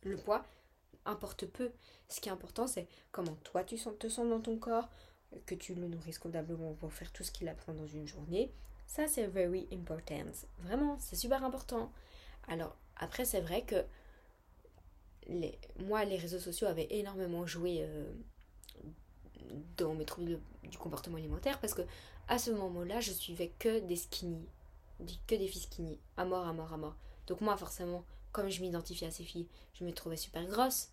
le 0.03 0.15
poids 0.15 0.45
importe 1.05 1.45
peu. 1.45 1.71
Ce 2.07 2.21
qui 2.21 2.29
est 2.29 2.31
important, 2.31 2.67
c'est 2.67 2.87
comment 3.11 3.35
toi 3.43 3.65
tu 3.65 3.75
te 3.75 4.07
sens 4.07 4.29
dans 4.29 4.39
ton 4.39 4.57
corps, 4.57 4.87
que 5.45 5.55
tu 5.55 5.75
le 5.75 5.89
nourrisses 5.89 6.19
convenablement 6.19 6.73
pour 6.75 6.93
faire 6.93 7.11
tout 7.11 7.25
ce 7.25 7.33
qu'il 7.33 7.49
a 7.49 7.53
besoin 7.53 7.75
dans 7.75 7.87
une 7.87 8.07
journée. 8.07 8.49
Ça, 8.87 9.07
c'est 9.07 9.27
very 9.27 9.67
important. 9.71 10.31
Vraiment, 10.59 10.97
c'est 10.99 11.17
super 11.17 11.43
important. 11.43 11.91
Alors, 12.47 12.75
après, 12.95 13.25
c'est 13.25 13.41
vrai 13.41 13.61
que 13.61 13.83
les, 15.27 15.59
moi, 15.79 16.05
les 16.05 16.15
réseaux 16.15 16.39
sociaux 16.39 16.67
avaient 16.67 16.87
énormément 16.89 17.45
joué 17.45 17.79
euh, 17.81 18.11
dans 19.77 19.93
mes 19.93 20.05
troubles 20.05 20.39
du 20.63 20.77
comportement 20.77 21.17
alimentaire 21.17 21.59
parce 21.59 21.73
que 21.73 21.81
à 22.29 22.39
ce 22.39 22.49
moment-là, 22.51 23.01
je 23.01 23.11
suivais 23.11 23.51
que 23.59 23.79
des 23.79 23.97
skinny, 23.97 24.47
que 25.27 25.35
des 25.35 25.47
filles 25.47 25.61
skinny, 25.61 25.99
à 26.15 26.25
mort, 26.25 26.47
à 26.47 26.53
mort, 26.53 26.73
à 26.73 26.77
mort. 26.77 26.95
Donc 27.27 27.41
moi, 27.41 27.55
forcément, 27.57 28.05
comme 28.31 28.49
je 28.49 28.61
m'identifiais 28.61 29.07
à 29.07 29.11
ces 29.11 29.23
filles, 29.23 29.47
je 29.73 29.83
me 29.83 29.91
trouvais 29.91 30.17
super 30.17 30.45
grosse. 30.45 30.89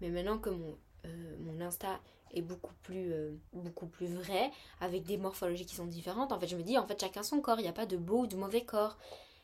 Mais 0.00 0.10
maintenant 0.10 0.38
que 0.38 0.50
mon, 0.50 0.78
euh, 1.06 1.36
mon 1.40 1.60
Insta 1.60 2.00
est 2.32 2.42
beaucoup 2.42 2.74
plus, 2.82 3.12
euh, 3.12 3.36
beaucoup 3.52 3.86
plus 3.86 4.06
vrai, 4.06 4.50
avec 4.80 5.04
des 5.04 5.16
morphologies 5.16 5.66
qui 5.66 5.74
sont 5.74 5.86
différentes, 5.86 6.32
en 6.32 6.40
fait, 6.40 6.48
je 6.48 6.56
me 6.56 6.62
dis, 6.62 6.78
en 6.78 6.86
fait, 6.86 7.00
chacun 7.00 7.22
son 7.22 7.40
corps, 7.40 7.58
il 7.58 7.62
n'y 7.62 7.68
a 7.68 7.72
pas 7.72 7.86
de 7.86 7.96
beau 7.96 8.20
ou 8.20 8.26
de 8.26 8.36
mauvais 8.36 8.64
corps. 8.64 8.98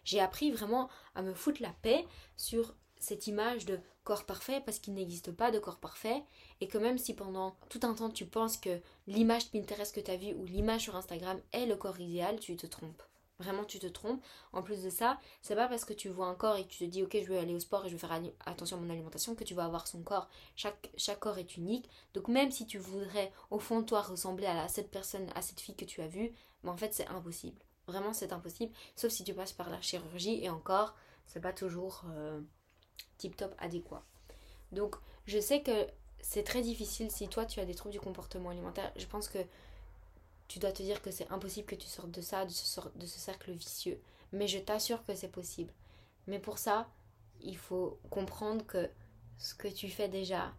J'ai 0.05 0.21
appris 0.21 0.51
vraiment 0.51 0.89
à 1.15 1.23
me 1.23 1.35
foutre 1.35 1.63
la 1.63 1.73
paix 1.83 2.07
sur 2.37 2.75
cette 2.99 3.27
image 3.27 3.67
de 3.67 3.79
corps 4.05 4.25
parfait 4.25 4.63
parce 4.65 4.79
qu'il 4.79 4.95
n'existe 4.95 5.33
pas 5.33 5.51
de 5.51 5.59
corps 5.59 5.79
parfait 5.79 6.23
et 6.61 6.67
que 6.67 6.79
même 6.79 6.99
si 6.99 7.15
pendant 7.15 7.57
tout 7.69 7.81
un 7.83 7.95
temps 7.95 8.11
tu 8.11 8.27
penses 8.27 8.57
que 8.57 8.81
l'image 9.07 9.51
Pinterest 9.51 9.95
que 9.95 10.01
tu 10.01 10.11
as 10.11 10.17
vue 10.17 10.33
ou 10.33 10.47
l'image 10.47 10.83
sur 10.83 10.97
Instagram 10.97 11.39
est 11.53 11.67
le 11.67 11.77
corps 11.77 12.01
idéal, 12.01 12.41
tu 12.41 12.57
te 12.57 12.67
trompes. 12.67 13.03
Vraiment, 13.41 13.65
tu 13.65 13.79
te 13.79 13.87
trompes. 13.87 14.23
En 14.53 14.63
plus 14.63 14.83
de 14.83 14.91
ça, 14.91 15.19
c'est 15.43 15.55
pas 15.55 15.69
parce 15.69 15.85
que 15.85 15.93
tu 15.93 16.09
vois 16.09 16.27
un 16.27 16.35
corps 16.35 16.57
et 16.57 16.67
tu 16.67 16.79
te 16.79 16.85
dis, 16.85 17.03
ok, 17.03 17.17
je 17.23 17.29
vais 17.29 17.39
aller 17.39 17.55
au 17.55 17.61
sport 17.61 17.87
et 17.87 17.89
je 17.89 17.95
vais 17.95 18.01
faire 18.01 18.21
attention 18.47 18.77
à 18.77 18.81
mon 18.81 18.91
alimentation 18.91 19.35
que 19.35 19.45
tu 19.45 19.55
vas 19.55 19.65
avoir 19.65 19.87
son 19.87 20.03
corps. 20.03 20.29
Chaque, 20.57 20.91
corps 21.21 21.39
est 21.39 21.57
unique. 21.57 21.89
Donc, 22.15 22.29
même 22.29 22.51
si 22.51 22.67
tu 22.67 22.79
voudrais, 22.79 23.33
au 23.51 23.59
fond 23.59 23.81
de 23.81 23.87
toi, 23.87 24.03
ressembler 24.03 24.47
à 24.47 24.67
cette 24.69 24.91
personne, 24.91 25.29
à 25.35 25.43
cette 25.43 25.61
fille 25.61 25.77
que 25.77 25.85
tu 25.85 26.03
as 26.03 26.09
vue, 26.09 26.33
mais 26.65 26.71
en 26.71 26.77
fait, 26.77 26.93
c'est 26.93 27.07
impossible. 27.09 27.61
Vraiment, 27.87 28.13
c'est 28.13 28.33
impossible. 28.33 28.73
Sauf 28.97 29.13
si 29.13 29.25
tu 29.25 29.35
passes 29.35 29.53
par 29.53 29.71
la 29.71 29.81
chirurgie 29.81 30.43
et 30.43 30.51
encore, 30.51 30.95
c'est 31.27 31.41
pas 31.41 31.53
toujours. 31.53 32.03
Euh, 32.11 32.41
tip 33.19 33.37
top 33.37 33.55
adéquat. 33.59 34.05
Donc 34.73 34.97
je 35.27 35.39
sais 35.39 35.63
que 35.63 35.87
c'est 36.21 36.43
très 36.43 36.63
difficile 36.63 37.11
si 37.11 37.29
toi 37.29 37.45
tu 37.45 37.61
as 37.61 37.65
des 37.65 37.75
troubles 37.75 37.93
du 37.93 38.01
comportement 38.01 38.51
alimentaire. 38.51 38.93
Je 38.97 39.07
pense 39.07 39.29
que 39.29 39.39
tu 40.49 40.59
dois 40.59 40.73
te 40.73 40.83
dire 40.83 41.03
que 41.03 41.11
c'est 41.11 41.31
impossible 41.31 41.67
que 41.67 41.75
tu 41.75 41.87
sortes 41.87 42.11
de 42.11 42.23
ça, 42.23 42.45
de 42.45 42.51
ce, 42.51 43.19
cercle 43.19 43.53
vicieux. 43.53 44.01
Mais 44.33 44.49
je 44.49 44.59
t'assure 44.59 45.05
que 45.05 45.15
c'est 45.15 45.29
possible. 45.29 45.73
Mais 46.27 46.39
pour 46.39 46.59
ça, 46.59 46.89
il 47.41 47.57
faut 47.57 47.99
comprendre 48.11 48.67
que 48.67 48.89
ce 49.39 49.55
que 49.55 49.69
tu 49.69 49.89
fais 49.89 50.09
déjà 50.09 50.53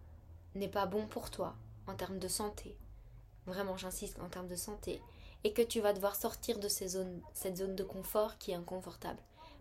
n'est 0.55 0.69
pas 0.69 0.85
bon 0.85 1.07
pour 1.07 1.31
toi 1.31 1.55
en 1.87 1.95
termes 1.95 2.19
de 2.19 2.27
santé. 2.27 2.77
Vraiment, 3.45 3.77
j'insiste 3.77 4.19
en 4.19 4.29
termes 4.29 4.47
de 4.47 4.55
santé. 4.55 5.01
Et 5.43 5.53
que 5.53 5.61
tu 5.61 5.79
vas 5.79 5.93
devoir 5.93 6.15
sortir 6.15 6.59
de 6.59 6.67
cette 6.67 6.89
zone 6.89 7.75
de 7.75 7.83
confort 7.83 8.37
qui 8.37 8.51
est 8.51 8.55
inconfortable. 8.55 9.19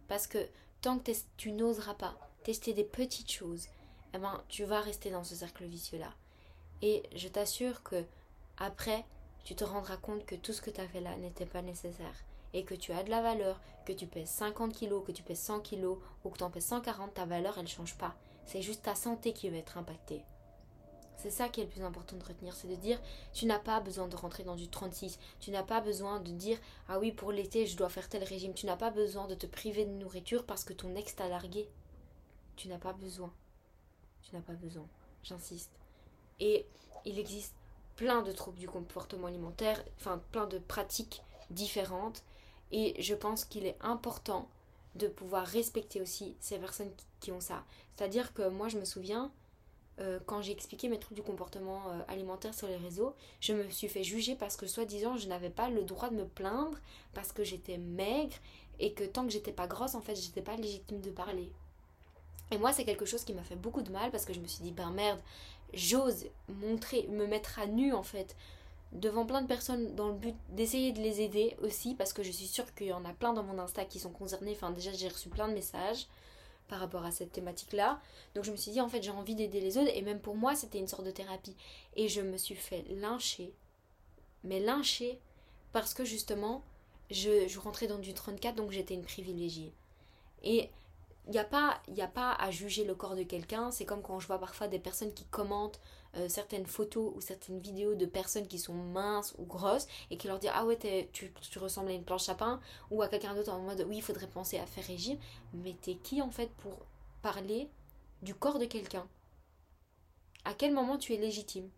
Parce 0.08 0.26
que 0.26 0.46
tant 0.82 0.98
que 0.98 1.12
tu 1.36 1.52
n'oseras 1.52 1.94
pas 1.94 2.18
tester 2.42 2.74
des 2.74 2.84
petites 2.84 3.30
choses, 3.30 3.68
eh 4.14 4.18
ben, 4.18 4.42
tu 4.48 4.64
vas 4.64 4.80
rester 4.80 5.10
dans 5.10 5.24
ce 5.24 5.34
cercle 5.34 5.64
vicieux-là. 5.64 6.12
Et 6.82 7.02
je 7.14 7.28
t'assure 7.28 7.82
que 7.82 8.04
après, 8.56 9.04
tu 9.48 9.54
te 9.54 9.64
rendras 9.64 9.96
compte 9.96 10.26
que 10.26 10.34
tout 10.34 10.52
ce 10.52 10.60
que 10.60 10.68
tu 10.68 10.78
as 10.78 10.86
fait 10.86 11.00
là 11.00 11.16
n'était 11.16 11.46
pas 11.46 11.62
nécessaire. 11.62 12.12
Et 12.52 12.64
que 12.64 12.74
tu 12.74 12.92
as 12.92 13.02
de 13.02 13.08
la 13.08 13.22
valeur, 13.22 13.58
que 13.86 13.94
tu 13.94 14.06
pèses 14.06 14.28
50 14.28 14.74
kilos, 14.74 15.02
que 15.06 15.10
tu 15.10 15.22
pèses 15.22 15.40
100 15.40 15.60
kilos, 15.60 15.96
ou 16.22 16.28
que 16.28 16.36
tu 16.36 16.44
en 16.44 16.50
pèses 16.50 16.66
140, 16.66 17.14
ta 17.14 17.24
valeur, 17.24 17.54
elle 17.56 17.62
ne 17.62 17.68
change 17.68 17.96
pas. 17.96 18.14
C'est 18.44 18.60
juste 18.60 18.82
ta 18.82 18.94
santé 18.94 19.32
qui 19.32 19.48
va 19.48 19.56
être 19.56 19.78
impactée. 19.78 20.22
C'est 21.16 21.30
ça 21.30 21.48
qui 21.48 21.62
est 21.62 21.64
le 21.64 21.70
plus 21.70 21.82
important 21.82 22.18
de 22.18 22.24
retenir, 22.24 22.54
c'est 22.54 22.68
de 22.68 22.74
dire 22.74 23.00
tu 23.32 23.46
n'as 23.46 23.58
pas 23.58 23.80
besoin 23.80 24.06
de 24.06 24.16
rentrer 24.16 24.44
dans 24.44 24.54
du 24.54 24.68
36, 24.68 25.18
tu 25.40 25.50
n'as 25.50 25.62
pas 25.62 25.80
besoin 25.80 26.20
de 26.20 26.30
dire 26.30 26.58
ah 26.86 26.98
oui 26.98 27.10
pour 27.10 27.32
l'été 27.32 27.66
je 27.66 27.78
dois 27.78 27.88
faire 27.88 28.10
tel 28.10 28.24
régime, 28.24 28.52
tu 28.52 28.66
n'as 28.66 28.76
pas 28.76 28.90
besoin 28.90 29.28
de 29.28 29.34
te 29.34 29.46
priver 29.46 29.86
de 29.86 29.92
nourriture 29.92 30.44
parce 30.44 30.62
que 30.62 30.74
ton 30.74 30.94
ex 30.94 31.16
t'a 31.16 31.26
largué. 31.26 31.70
Tu 32.56 32.68
n'as 32.68 32.76
pas 32.76 32.92
besoin. 32.92 33.32
Tu 34.20 34.36
n'as 34.36 34.42
pas 34.42 34.52
besoin. 34.52 34.86
J'insiste. 35.22 35.72
Et 36.38 36.66
il 37.06 37.18
existe 37.18 37.54
plein 37.98 38.22
de 38.22 38.30
troubles 38.30 38.60
du 38.60 38.68
comportement 38.68 39.26
alimentaire, 39.26 39.84
enfin 39.98 40.22
plein 40.30 40.46
de 40.46 40.58
pratiques 40.58 41.22
différentes. 41.50 42.22
Et 42.70 42.94
je 43.02 43.14
pense 43.14 43.44
qu'il 43.44 43.66
est 43.66 43.76
important 43.80 44.48
de 44.94 45.08
pouvoir 45.08 45.44
respecter 45.44 46.00
aussi 46.00 46.36
ces 46.38 46.58
personnes 46.58 46.92
qui, 47.20 47.32
ont 47.32 47.40
ça. 47.40 47.64
C'est-à-dire 47.96 48.32
que 48.34 48.48
moi, 48.48 48.68
je 48.68 48.78
me 48.78 48.84
souviens, 48.84 49.32
euh, 49.98 50.20
quand 50.26 50.42
j'ai 50.42 50.52
expliqué 50.52 50.88
mes 50.88 51.00
troubles 51.00 51.20
du 51.20 51.26
comportement 51.26 51.82
euh, 51.88 52.00
alimentaire 52.06 52.54
sur 52.54 52.68
les 52.68 52.76
réseaux, 52.76 53.14
je 53.40 53.52
me 53.52 53.68
suis 53.68 53.88
fait 53.88 54.04
juger 54.04 54.36
parce 54.36 54.56
que, 54.56 54.68
soi-disant, 54.68 55.16
je 55.16 55.26
n'avais 55.26 55.50
pas 55.50 55.68
le 55.68 55.82
droit 55.82 56.08
de 56.08 56.14
me 56.14 56.24
plaindre 56.24 56.78
parce 57.14 57.32
que 57.32 57.42
j'étais 57.42 57.78
maigre 57.78 58.36
et 58.78 58.92
que 58.92 59.02
tant 59.02 59.24
que 59.24 59.32
j'étais 59.32 59.52
pas 59.52 59.66
grosse, 59.66 59.96
en 59.96 60.00
fait, 60.02 60.14
j'étais 60.14 60.42
pas 60.42 60.54
légitime 60.54 61.00
de 61.00 61.10
parler. 61.10 61.50
Et 62.52 62.58
moi, 62.58 62.72
c'est 62.72 62.84
quelque 62.84 63.06
chose 63.06 63.24
qui 63.24 63.34
m'a 63.34 63.42
fait 63.42 63.56
beaucoup 63.56 63.82
de 63.82 63.90
mal 63.90 64.12
parce 64.12 64.24
que 64.24 64.32
je 64.32 64.40
me 64.40 64.46
suis 64.46 64.62
dit, 64.62 64.70
ben 64.72 64.90
merde, 64.92 65.20
j'ose 65.72 66.26
montrer, 66.48 67.06
me 67.08 67.26
mettre 67.26 67.58
à 67.58 67.66
nu 67.66 67.92
en 67.92 68.02
fait, 68.02 68.36
devant 68.92 69.26
plein 69.26 69.42
de 69.42 69.46
personnes 69.46 69.94
dans 69.94 70.08
le 70.08 70.14
but 70.14 70.34
d'essayer 70.50 70.92
de 70.92 71.00
les 71.00 71.20
aider 71.20 71.56
aussi 71.62 71.94
parce 71.94 72.12
que 72.12 72.22
je 72.22 72.30
suis 72.30 72.46
sûre 72.46 72.74
qu'il 72.74 72.88
y 72.88 72.92
en 72.92 73.04
a 73.04 73.12
plein 73.12 73.32
dans 73.32 73.42
mon 73.42 73.58
Insta 73.58 73.84
qui 73.84 73.98
sont 73.98 74.10
concernés. 74.10 74.52
Enfin, 74.52 74.70
déjà, 74.70 74.92
j'ai 74.92 75.08
reçu 75.08 75.28
plein 75.28 75.48
de 75.48 75.54
messages 75.54 76.06
par 76.68 76.80
rapport 76.80 77.04
à 77.04 77.10
cette 77.10 77.32
thématique-là. 77.32 78.00
Donc, 78.34 78.44
je 78.44 78.50
me 78.50 78.56
suis 78.56 78.72
dit, 78.72 78.80
en 78.80 78.88
fait, 78.88 79.02
j'ai 79.02 79.10
envie 79.10 79.34
d'aider 79.34 79.60
les 79.60 79.78
autres 79.78 79.90
et 79.94 80.02
même 80.02 80.20
pour 80.20 80.36
moi, 80.36 80.54
c'était 80.54 80.78
une 80.78 80.88
sorte 80.88 81.04
de 81.04 81.10
thérapie. 81.10 81.56
Et 81.96 82.08
je 82.08 82.20
me 82.20 82.36
suis 82.36 82.54
fait 82.54 82.84
lyncher, 82.88 83.52
mais 84.44 84.60
lyncher 84.60 85.18
parce 85.72 85.94
que 85.94 86.04
justement, 86.04 86.62
je, 87.10 87.46
je 87.46 87.58
rentrais 87.58 87.86
dans 87.86 87.98
du 87.98 88.14
34 88.14 88.54
donc 88.54 88.70
j'étais 88.70 88.94
une 88.94 89.02
privilégiée. 89.02 89.72
Et 90.42 90.70
il 91.28 91.32
n'y 91.32 91.38
a, 91.38 91.44
pas, 91.44 91.82
a 91.98 92.06
pas 92.06 92.32
à 92.32 92.50
juger 92.50 92.84
le 92.84 92.94
corps 92.94 93.14
de 93.14 93.22
quelqu'un. 93.22 93.70
C'est 93.70 93.84
comme 93.84 94.00
quand 94.00 94.18
je 94.18 94.26
vois 94.26 94.38
parfois 94.38 94.66
des 94.66 94.78
personnes 94.78 95.12
qui 95.12 95.26
commentent 95.26 95.78
euh, 96.16 96.26
certaines 96.26 96.66
photos 96.66 97.12
ou 97.14 97.20
certaines 97.20 97.60
vidéos 97.60 97.94
de 97.94 98.06
personnes 98.06 98.48
qui 98.48 98.58
sont 98.58 98.72
minces 98.72 99.34
ou 99.36 99.44
grosses 99.44 99.86
et 100.10 100.16
qui 100.16 100.26
leur 100.26 100.38
disent 100.38 100.50
Ah 100.54 100.64
ouais, 100.64 100.78
tu, 101.12 101.30
tu, 101.32 101.58
ressembles 101.58 101.90
à 101.90 101.92
une 101.92 102.04
planche 102.04 102.30
à 102.30 102.34
pain 102.34 102.60
ou 102.90 103.02
à 103.02 103.08
quelqu'un 103.08 103.34
d'autre 103.34 103.52
en 103.52 103.60
mode 103.60 103.84
Oui, 103.86 103.98
il 103.98 104.02
faudrait 104.02 104.26
penser 104.26 104.58
à 104.58 104.64
faire 104.64 104.86
régime. 104.86 105.18
Mais 105.52 105.76
t'es 105.82 105.96
qui 105.96 106.22
en 106.22 106.30
fait 106.30 106.50
pour 106.56 106.78
parler 107.20 107.68
du 108.22 108.34
corps 108.34 108.58
de 108.58 108.64
quelqu'un? 108.64 109.06
À 110.46 110.54
quel 110.54 110.72
moment 110.72 110.96
tu 110.96 111.12
es 111.12 111.18
légitime? 111.18 111.68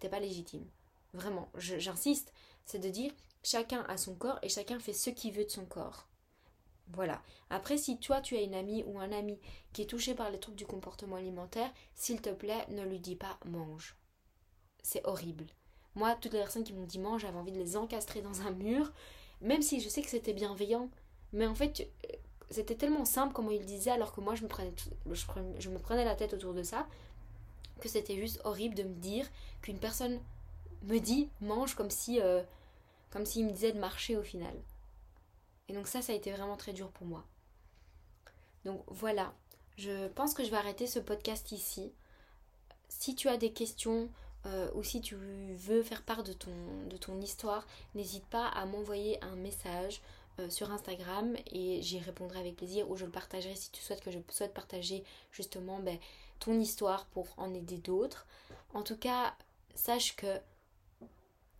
T'es 0.00 0.10
pas 0.10 0.20
légitime. 0.20 0.66
Vraiment, 1.14 1.48
j'insiste. 1.56 2.34
C'est 2.66 2.78
de 2.78 2.90
dire 2.90 3.12
chacun 3.42 3.86
a 3.88 3.96
son 3.96 4.14
corps 4.14 4.38
et 4.42 4.50
chacun 4.50 4.78
fait 4.78 4.92
ce 4.92 5.08
qu'il 5.08 5.32
veut 5.32 5.44
de 5.44 5.50
son 5.50 5.64
corps. 5.64 6.06
Voilà. 6.94 7.22
Après, 7.50 7.76
si 7.76 7.98
toi 7.98 8.20
tu 8.20 8.36
as 8.36 8.42
une 8.42 8.54
amie 8.54 8.84
ou 8.84 8.98
un 8.98 9.12
ami 9.12 9.38
qui 9.72 9.82
est 9.82 9.86
touché 9.86 10.14
par 10.14 10.30
les 10.30 10.38
troubles 10.38 10.58
du 10.58 10.66
comportement 10.66 11.16
alimentaire, 11.16 11.70
s'il 11.94 12.20
te 12.20 12.30
plaît, 12.30 12.66
ne 12.68 12.84
lui 12.84 13.00
dis 13.00 13.16
pas 13.16 13.38
mange. 13.44 13.96
C'est 14.82 15.06
horrible. 15.06 15.46
Moi, 15.94 16.14
toutes 16.20 16.32
les 16.32 16.38
personnes 16.38 16.64
qui 16.64 16.72
m'ont 16.72 16.86
dit 16.86 16.98
mange, 16.98 17.22
j'avais 17.22 17.38
envie 17.38 17.52
de 17.52 17.58
les 17.58 17.76
encastrer 17.76 18.22
dans 18.22 18.42
un 18.42 18.50
mur, 18.50 18.92
même 19.40 19.62
si 19.62 19.80
je 19.80 19.88
sais 19.88 20.02
que 20.02 20.08
c'était 20.08 20.32
bienveillant. 20.32 20.88
Mais 21.32 21.46
en 21.46 21.54
fait, 21.54 21.88
c'était 22.50 22.74
tellement 22.74 23.04
simple 23.04 23.32
comme 23.32 23.50
il 23.50 23.64
disait, 23.64 23.90
alors 23.90 24.12
que 24.12 24.20
moi 24.20 24.34
je 24.34 24.42
me, 24.42 24.48
prenais 24.48 24.72
je, 25.58 25.70
me 25.70 25.78
prenais 25.78 26.04
la 26.04 26.14
tête 26.14 26.34
autour 26.34 26.54
de 26.54 26.62
ça, 26.62 26.86
que 27.80 27.88
c'était 27.88 28.16
juste 28.16 28.40
horrible 28.44 28.74
de 28.74 28.82
me 28.84 28.94
dire 28.94 29.26
qu'une 29.62 29.78
personne 29.78 30.20
me 30.84 30.98
dit 30.98 31.30
mange 31.40 31.74
comme 31.74 31.90
si, 31.90 32.20
euh, 32.20 32.42
comme 33.10 33.26
s'il 33.26 33.46
me 33.46 33.52
disait 33.52 33.72
de 33.72 33.78
marcher 33.78 34.16
au 34.16 34.22
final. 34.22 34.54
Et 35.68 35.72
donc 35.72 35.86
ça, 35.88 36.02
ça 36.02 36.12
a 36.12 36.16
été 36.16 36.32
vraiment 36.32 36.56
très 36.56 36.72
dur 36.72 36.90
pour 36.90 37.06
moi. 37.06 37.24
Donc 38.64 38.82
voilà, 38.88 39.34
je 39.76 40.08
pense 40.08 40.34
que 40.34 40.44
je 40.44 40.50
vais 40.50 40.56
arrêter 40.56 40.86
ce 40.86 40.98
podcast 40.98 41.52
ici. 41.52 41.92
Si 42.88 43.14
tu 43.14 43.28
as 43.28 43.36
des 43.36 43.52
questions 43.52 44.10
euh, 44.46 44.70
ou 44.74 44.82
si 44.82 45.00
tu 45.00 45.16
veux 45.16 45.82
faire 45.82 46.02
part 46.02 46.22
de 46.22 46.32
ton, 46.32 46.50
de 46.88 46.96
ton 46.96 47.20
histoire, 47.20 47.66
n'hésite 47.94 48.26
pas 48.26 48.48
à 48.48 48.66
m'envoyer 48.66 49.22
un 49.22 49.36
message 49.36 50.02
euh, 50.40 50.48
sur 50.50 50.70
Instagram 50.70 51.36
et 51.50 51.82
j'y 51.82 51.98
répondrai 51.98 52.38
avec 52.40 52.56
plaisir 52.56 52.90
ou 52.90 52.96
je 52.96 53.04
le 53.04 53.10
partagerai 53.10 53.54
si 53.54 53.70
tu 53.70 53.82
souhaites 53.82 54.02
que 54.02 54.10
je 54.10 54.18
souhaite 54.30 54.54
partager 54.54 55.04
justement 55.30 55.78
ben, 55.78 55.98
ton 56.38 56.58
histoire 56.58 57.06
pour 57.06 57.28
en 57.36 57.52
aider 57.54 57.78
d'autres. 57.78 58.26
En 58.74 58.82
tout 58.82 58.96
cas, 58.96 59.34
sache 59.74 60.16
que, 60.16 60.40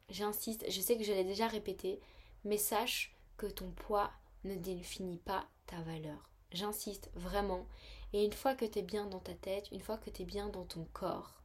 j'insiste, 0.09 0.65
je 0.69 0.81
sais 0.81 0.97
que 0.97 1.05
je 1.05 1.13
l'ai 1.13 1.25
déjà 1.25 1.49
répété, 1.49 2.01
mais 2.45 2.59
sache 2.59 3.15
que 3.37 3.47
ton 3.47 3.71
poids 3.71 4.11
ne 4.45 4.55
définit 4.55 5.19
pas 5.19 5.47
ta 5.67 5.81
valeur. 5.83 6.29
J'insiste 6.53 7.11
vraiment. 7.15 7.67
Et 8.13 8.25
une 8.25 8.33
fois 8.33 8.55
que 8.55 8.65
tu 8.65 8.83
bien 8.83 9.07
dans 9.07 9.21
ta 9.21 9.35
tête, 9.35 9.71
une 9.73 9.81
fois 9.81 9.97
que 9.97 10.11
tu 10.11 10.23
es 10.23 10.25
bien 10.25 10.49
dans 10.49 10.65
ton 10.65 10.87
corps, 10.93 11.43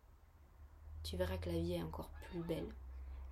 tu 1.04 1.16
verras 1.16 1.38
que 1.38 1.50
la 1.50 1.58
vie 1.58 1.74
est 1.74 1.84
encore 1.84 2.10
plus 2.30 2.42
belle. 2.42 2.68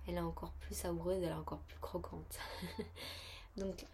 Elle 0.08 0.14
est 0.14 0.20
encore 0.20 0.52
plus 0.52 0.74
savoureuse, 0.74 1.22
elle 1.22 1.30
est 1.30 1.32
encore 1.32 1.60
plus 1.60 1.78
croquante. 1.80 2.38
Donc, 3.56 3.84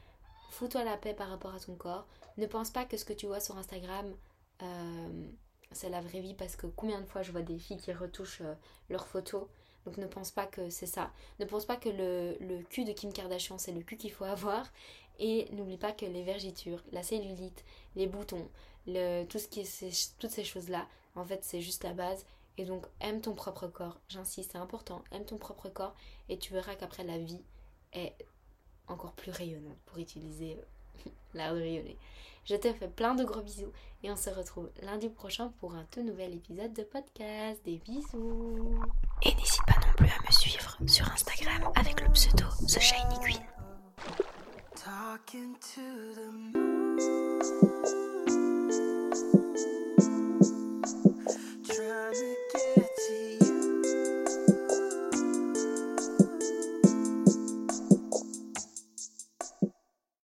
fous-toi 0.50 0.84
la 0.84 0.96
paix 0.96 1.14
par 1.14 1.28
rapport 1.28 1.54
à 1.54 1.60
ton 1.60 1.74
corps. 1.74 2.06
Ne 2.36 2.46
pense 2.46 2.70
pas 2.70 2.84
que 2.84 2.96
ce 2.96 3.04
que 3.04 3.12
tu 3.12 3.26
vois 3.26 3.40
sur 3.40 3.56
Instagram, 3.56 4.14
euh, 4.62 5.30
c'est 5.74 5.90
la 5.90 6.00
vraie 6.00 6.20
vie 6.20 6.34
parce 6.34 6.56
que 6.56 6.66
combien 6.66 7.00
de 7.00 7.06
fois 7.06 7.22
je 7.22 7.32
vois 7.32 7.42
des 7.42 7.58
filles 7.58 7.78
qui 7.78 7.92
retouchent 7.92 8.42
euh, 8.42 8.54
leurs 8.90 9.06
photos 9.06 9.46
donc 9.84 9.96
ne 9.96 10.06
pense 10.06 10.30
pas 10.30 10.46
que 10.46 10.70
c'est 10.70 10.86
ça. 10.86 11.10
Ne 11.40 11.44
pense 11.44 11.64
pas 11.64 11.76
que 11.76 11.88
le, 11.88 12.62
cul 12.70 12.84
de 12.84 12.92
Kim 12.92 13.12
Kardashian, 13.12 13.58
c'est 13.58 13.72
le 13.72 13.82
cul 13.82 13.96
qu'il 13.96 14.12
faut 14.12 14.24
avoir. 14.24 14.66
Et 15.18 15.48
n'oublie 15.52 15.76
pas 15.76 15.92
que 15.92 16.06
les 16.06 16.22
vergitures, 16.22 16.82
la 16.92 17.02
cellulite, 17.02 17.64
les 17.96 18.06
boutons, 18.06 18.48
tout 18.86 19.38
ce 19.38 19.48
qui 19.48 19.60
est, 19.60 20.14
toutes 20.18 20.30
ces 20.30 20.44
choses-là, 20.44 20.86
en 21.14 21.24
fait, 21.24 21.44
c'est 21.44 21.60
juste 21.60 21.84
la 21.84 21.92
base. 21.92 22.24
Et 22.58 22.64
donc, 22.64 22.86
aime 23.00 23.20
ton 23.20 23.34
propre 23.34 23.66
corps. 23.66 23.98
J'insiste, 24.08 24.52
c'est 24.52 24.58
important. 24.58 25.02
Aime 25.10 25.24
ton 25.24 25.38
propre 25.38 25.68
corps 25.68 25.94
et 26.28 26.38
tu 26.38 26.52
verras 26.52 26.74
qu'après, 26.74 27.04
la 27.04 27.18
vie 27.18 27.42
est 27.92 28.14
encore 28.88 29.12
plus 29.12 29.32
rayonnante 29.32 29.78
pour 29.86 29.98
utiliser 29.98 30.58
L'air 31.34 31.54
de 31.54 31.60
rigoler. 31.60 31.98
Je 32.44 32.56
te 32.56 32.72
fais 32.72 32.88
plein 32.88 33.14
de 33.14 33.24
gros 33.24 33.40
bisous 33.40 33.72
et 34.02 34.10
on 34.10 34.16
se 34.16 34.30
retrouve 34.30 34.70
lundi 34.82 35.08
prochain 35.08 35.52
pour 35.60 35.74
un 35.74 35.84
tout 35.90 36.02
nouvel 36.02 36.34
épisode 36.34 36.72
de 36.72 36.82
podcast. 36.82 37.60
Des 37.64 37.78
bisous 37.78 38.80
Et 39.22 39.34
n'hésite 39.34 39.62
pas 39.66 39.80
non 39.86 39.92
plus 39.96 40.08
à 40.08 40.26
me 40.26 40.32
suivre 40.32 40.76
sur 40.86 41.10
Instagram 41.12 41.70
avec 41.76 42.00
le 42.00 42.10
pseudo 42.12 42.46
The 42.66 42.80
Shiny 42.80 43.18
Queen. 43.22 43.42